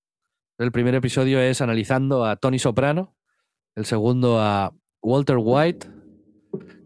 [0.58, 3.14] El primer episodio es analizando a Tony Soprano,
[3.74, 5.88] el segundo a Walter White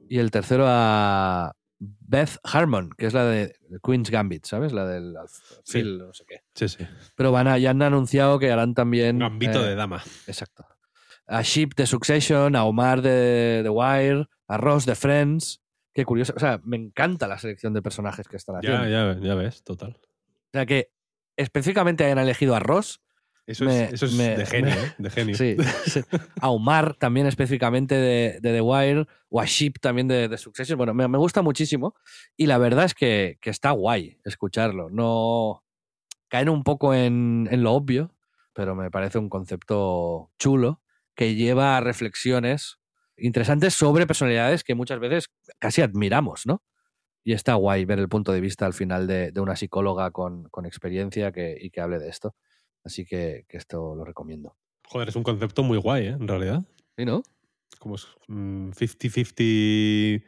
[0.09, 3.55] y el tercero a Beth Harmon, que es la de
[3.85, 4.73] Queen's Gambit, ¿sabes?
[4.73, 5.15] La del
[5.63, 5.79] Sí.
[5.79, 6.41] Phil, no sé qué.
[6.55, 6.85] Sí, sí.
[7.15, 9.21] Pero van a, ya han anunciado que harán también...
[9.21, 10.03] Gambito eh, de dama.
[10.27, 10.67] Exacto.
[11.29, 15.63] A Sheep de Succession, a Omar de The Wire, a Ross de Friends.
[15.95, 16.33] Qué curioso.
[16.37, 18.85] O sea, me encanta la selección de personajes que están haciendo.
[18.89, 19.99] Ya, ya, ya ves, total.
[20.03, 20.91] O sea, que
[21.37, 23.01] específicamente hayan elegido a Ross,
[23.47, 24.95] Eso Me- es, eso es me- de genio, me- ¿eh?
[24.99, 25.35] De genio.
[25.37, 26.01] sí, sí.
[26.41, 30.77] a Omar también específicamente de, de The Wire, o a Sheep también de, de Succession.
[30.77, 31.95] Bueno, me, gusta muchísimo
[32.37, 34.91] y la verdad es que, que está guay escucharlo.
[34.91, 35.65] No
[36.29, 38.15] caen un poco en, en lo obvio,
[38.53, 40.81] pero me parece un concepto chulo
[41.15, 42.80] que lleva a reflexiones
[43.21, 46.63] interesantes sobre personalidades que muchas veces casi admiramos, ¿no?
[47.25, 50.45] Y está guay ver el punto de vista al final de, de una psicóloga con,
[50.49, 52.35] con experiencia que, y que hable de esto.
[52.85, 54.57] Así que, que esto lo recomiendo.
[54.87, 56.17] Joder, es un concepto muy guay, ¿eh?
[56.19, 56.63] En realidad.
[56.97, 57.23] ¿Sí, no?
[57.79, 60.25] Como es mm, 50-50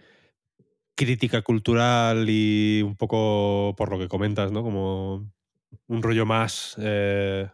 [0.94, 4.62] crítica cultural y un poco por lo que comentas, ¿no?
[4.62, 5.32] Como
[5.88, 7.48] un rollo más eh,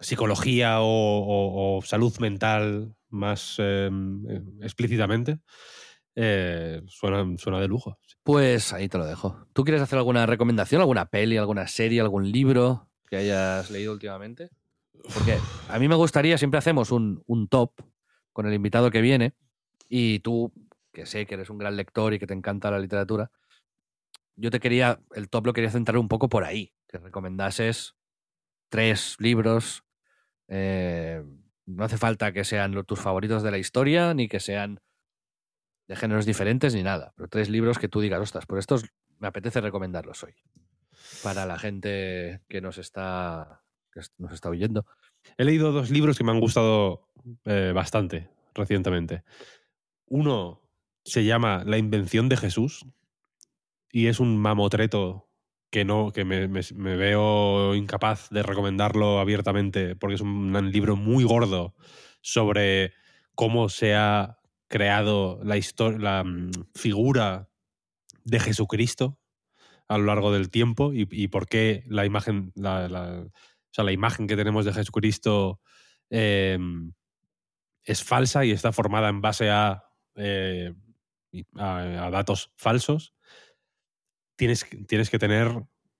[0.00, 3.90] psicología o, o- o salud mental más eh,
[4.28, 5.38] eh, explícitamente.
[6.14, 7.98] Eh, suena, suena de lujo.
[8.22, 9.46] Pues ahí te lo dejo.
[9.52, 14.50] ¿Tú quieres hacer alguna recomendación, alguna peli, alguna serie, algún libro que hayas leído últimamente?
[15.14, 15.38] Porque
[15.68, 17.72] a mí me gustaría, siempre hacemos un, un top
[18.32, 19.34] con el invitado que viene
[19.88, 20.52] y tú,
[20.92, 23.30] que sé que eres un gran lector y que te encanta la literatura,
[24.36, 27.94] yo te quería, el top lo quería centrar un poco por ahí, que recomendases
[28.68, 29.84] tres libros.
[30.48, 31.22] eh,
[31.76, 34.80] no hace falta que sean tus favoritos de la historia, ni que sean
[35.88, 37.12] de géneros diferentes, ni nada.
[37.16, 38.84] Pero tres libros que tú digas, ostras, por estos
[39.18, 40.34] me apetece recomendarlos hoy.
[41.22, 43.62] Para la gente que nos está
[43.92, 44.86] que nos está oyendo.
[45.36, 47.08] He leído dos libros que me han gustado
[47.44, 49.24] eh, bastante recientemente.
[50.06, 50.62] Uno
[51.04, 52.86] se llama La invención de Jesús
[53.90, 55.29] y es un mamotreto
[55.70, 61.74] que no, que me, veo incapaz de recomendarlo abiertamente porque es un, libro muy gordo
[62.20, 62.92] sobre
[63.34, 65.58] cómo se ha creado la,
[65.98, 67.48] la mm, figura
[68.24, 69.18] de Jesucristo
[69.88, 74.72] a lo largo del tiempo y, por qué la imagen, la imagen que tenemos de
[74.72, 75.60] Jesucristo
[76.10, 76.92] em,
[77.82, 79.82] es falsa y está formada en base a,
[80.14, 80.74] eh,
[81.56, 83.14] a datos falsos
[84.40, 85.48] tienes, tienes que tener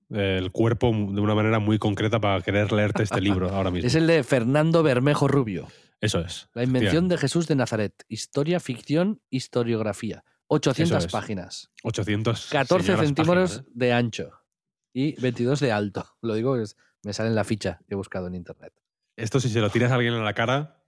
[0.08, 3.86] eh, el cuerpo de una manera muy concreta para querer leerte este libro ahora mismo.
[3.86, 5.68] Es el de Fernando Bermejo Rubio.
[6.00, 6.48] Eso es.
[6.54, 7.92] La invención de Jesús de Nazaret.
[8.08, 10.24] Historia, ficción, historiografía.
[10.46, 11.70] 800 páginas.
[11.82, 12.48] 800.
[12.50, 13.62] 14 centímetros ¿eh?
[13.74, 14.30] de ancho
[14.94, 16.06] y 22 de alto.
[16.22, 16.56] Lo digo,
[17.02, 18.72] me sale en la ficha que he buscado en internet.
[19.16, 20.82] Esto si se lo tiras a alguien en la cara,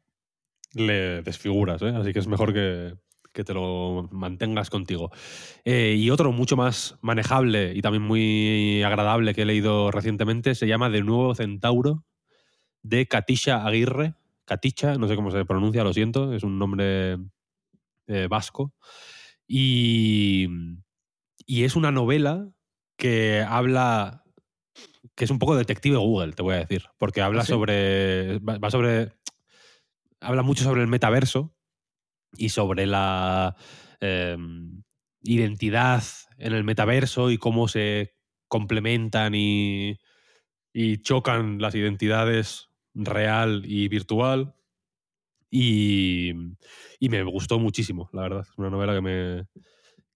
[0.72, 1.92] le desfiguras, ¿eh?
[1.94, 2.96] Así que es mejor que,
[3.33, 5.11] que te lo mantengas contigo.
[5.64, 10.66] Eh, y otro mucho más manejable y también muy agradable que he leído recientemente se
[10.66, 12.05] llama De Nuevo Centauro
[12.83, 14.14] de Katisha Aguirre.
[14.45, 17.18] Katisha, no sé cómo se pronuncia, lo siento, es un nombre
[18.07, 18.74] eh, vasco.
[19.47, 20.49] Y,
[21.47, 22.49] y es una novela
[22.97, 24.24] que habla
[25.14, 28.70] que es un poco detective Google, te voy a decir, porque habla ¿Ah, sobre va
[28.70, 29.12] sobre
[30.20, 31.55] habla mucho sobre el metaverso
[32.37, 33.57] y sobre la
[34.01, 34.83] em,
[35.22, 36.03] identidad
[36.39, 38.14] en el metaverso y cómo se
[38.49, 39.99] complementan y,
[41.03, 44.55] chocan las identidades real y virtual.
[45.51, 46.33] Y,
[47.01, 48.47] me gustó muchísimo, la verdad.
[48.49, 49.47] Es una novela que me,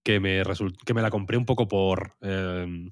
[0.03, 0.43] que me,
[0.85, 2.91] que me la compré un poco por, em,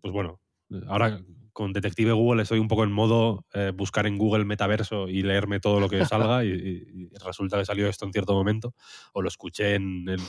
[0.00, 0.40] pues bueno,
[0.86, 1.20] ahora
[1.58, 5.58] con Detective Google estoy un poco en modo eh, buscar en Google metaverso y leerme
[5.58, 8.76] todo lo que salga y, resulta que salió esto en cierto momento
[9.12, 10.20] o lo escuché en el,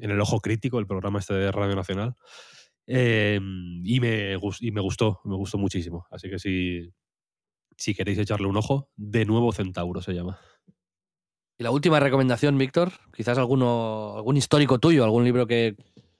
[0.00, 2.16] en el Ojo Crítico, el programa este de Radio Nacional.
[2.86, 6.06] Em, y, me, y me gustó, me gustó muchísimo.
[6.10, 6.92] Así que si,
[7.78, 10.38] si queréis echarle un ojo, de nuevo Centauro se llama.
[11.56, 15.74] Y la última recomendación, Víctor, quizás alguno, algún histórico tuyo, algún libro que,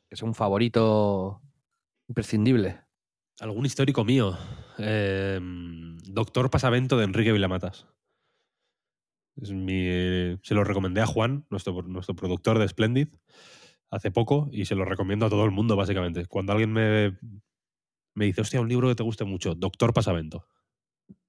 [0.09, 1.43] que sea un favorito
[2.09, 2.84] imprescindible.
[3.41, 4.37] Algún histórico mío.
[4.79, 7.87] Em, Doctor Pasavento de Enrique Vilamatas.
[9.43, 13.09] Se lo recomendé a Juan, nuestro, nuestro productor de Splendid,
[13.91, 16.27] hace poco, y se lo recomiendo a todo el mundo, básicamente.
[16.27, 17.19] Cuando alguien me,
[18.15, 20.47] me dice, hostia, un libro que te guste mucho, Doctor Pasavento.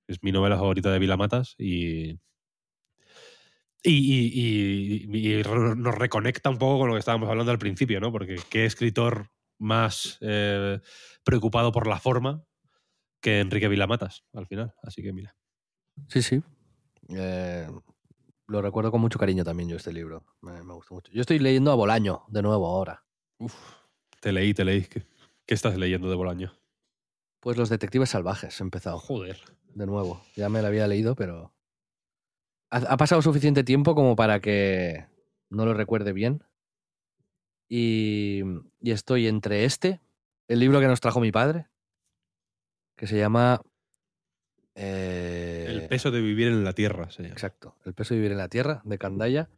[0.07, 2.19] Es mi novela favorita de Vilamatas y,
[3.81, 8.11] y, y, nos reconecta un poco con lo que estábamos hablando al principio, ¿no?
[8.11, 10.79] Porque qué escritor más eh,
[11.23, 12.43] preocupado por la forma
[13.21, 14.73] que Enrique Vilamatas al final.
[14.83, 15.35] Así que mira.
[16.07, 16.43] Sí, sí.
[17.09, 17.67] Eh,
[18.47, 20.23] lo recuerdo con mucho cariño también yo este libro.
[20.41, 21.11] Me, me, gustó mucho.
[21.11, 23.03] Yo estoy leyendo a Bolaño de nuevo ahora.
[23.39, 23.55] Uf,
[24.21, 24.83] te leí, te leí.
[24.83, 25.05] ¿Qué,
[25.47, 26.53] estás leyendo de Bolaño?
[27.39, 28.99] Pues Los Detectives Salvajes he empezado.
[28.99, 29.39] Joder.
[29.73, 30.21] De nuevo.
[30.35, 31.53] Ya me lo había leído, pero.
[32.69, 35.05] ha pasado suficiente tiempo como para que
[35.49, 36.43] no lo recuerde bien.
[37.67, 38.43] Y,
[38.81, 40.01] estoy entre este,
[40.47, 41.67] el libro que nos trajo mi padre,
[42.95, 43.61] que se llama...
[44.75, 47.09] el eh, peso de vivir en la tierra.
[47.19, 49.49] Exacto, El peso de vivir en la tierra, de Candaya.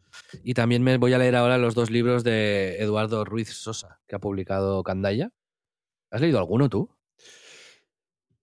[0.43, 4.16] Y también me voy a leer ahora los dos libros de Eduardo Ruiz Sosa, que
[4.16, 5.32] ha publicado Candaya.
[6.10, 6.89] ¿Has leído alguno tú?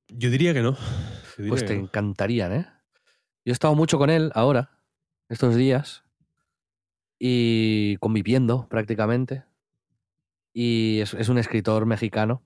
[0.09, 0.77] Yo diría que no.
[1.49, 2.67] pues te encantarían, ¿eh?
[3.45, 4.79] Yo he estado mucho con él ahora,
[5.29, 6.05] estos días,
[7.19, 9.45] y conviviendo prácticamente.
[10.55, 12.43] Y es, un escritor mexicano.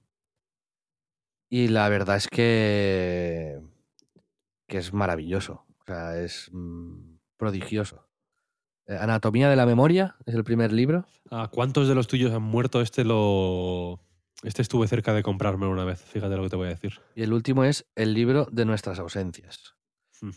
[1.50, 3.60] Y la verdad es que,
[4.66, 5.66] que es maravilloso.
[5.80, 8.08] O sea, es mm, prodigioso.
[8.86, 11.06] Eh, Anatomía de la memoria es el primer libro.
[11.30, 12.80] Ah, ¿Cuántos de los tuyos han muerto?
[12.80, 14.00] Este lo.
[14.42, 16.92] Este estuve cerca de comprármelo una vez, fíjate lo que te voy a decir.
[17.14, 19.74] Y el último es el libro de nuestras ausencias.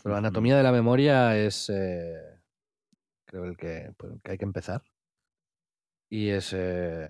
[0.02, 1.70] Pero Anatomía de la memoria es.
[1.70, 2.40] Eh,
[3.24, 3.92] creo el que,
[4.22, 4.82] que, hay que empezar.
[6.10, 6.52] Y es.
[6.52, 7.08] Eh,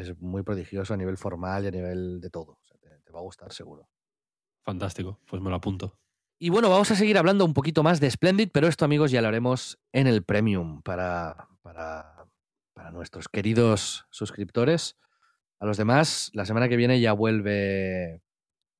[0.00, 2.58] es muy prodigioso a nivel formal y a nivel de todo.
[2.80, 3.88] te, va a gustar seguro.
[4.62, 5.98] Fantástico, pues me lo apunto.
[6.38, 9.20] Y bueno, vamos a seguir hablando un poquito más de Splendid, pero esto amigos ya
[9.20, 12.26] lo haremos en el Premium para, para,
[12.72, 14.96] para nuestros queridos suscriptores.
[15.58, 18.22] A los demás, la semana que viene ya vuelve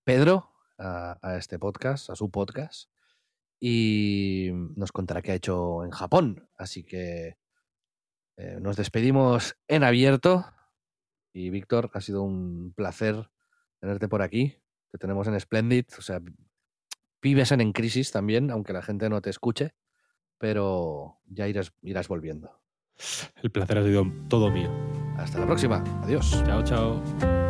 [0.04, 2.90] Pedro a, este podcast, a su podcast,
[3.60, 6.48] y nos contará qué ha hecho en Japón.
[6.56, 7.36] Así que
[8.38, 10.46] eh, nos despedimos en abierto
[11.32, 13.30] y Víctor, ha sido un placer
[13.80, 14.56] tenerte por aquí.
[14.90, 15.86] Te tenemos en Splendid.
[15.98, 16.20] O sea,
[17.22, 19.74] vives en, en crisis también, aunque la gente no te escuche,
[20.38, 22.60] pero ya irás, irás volviendo.
[23.42, 24.70] El placer ha sido todo mío.
[25.16, 25.82] Hasta la próxima.
[26.02, 26.42] Adiós.
[26.44, 27.49] Chao, chao.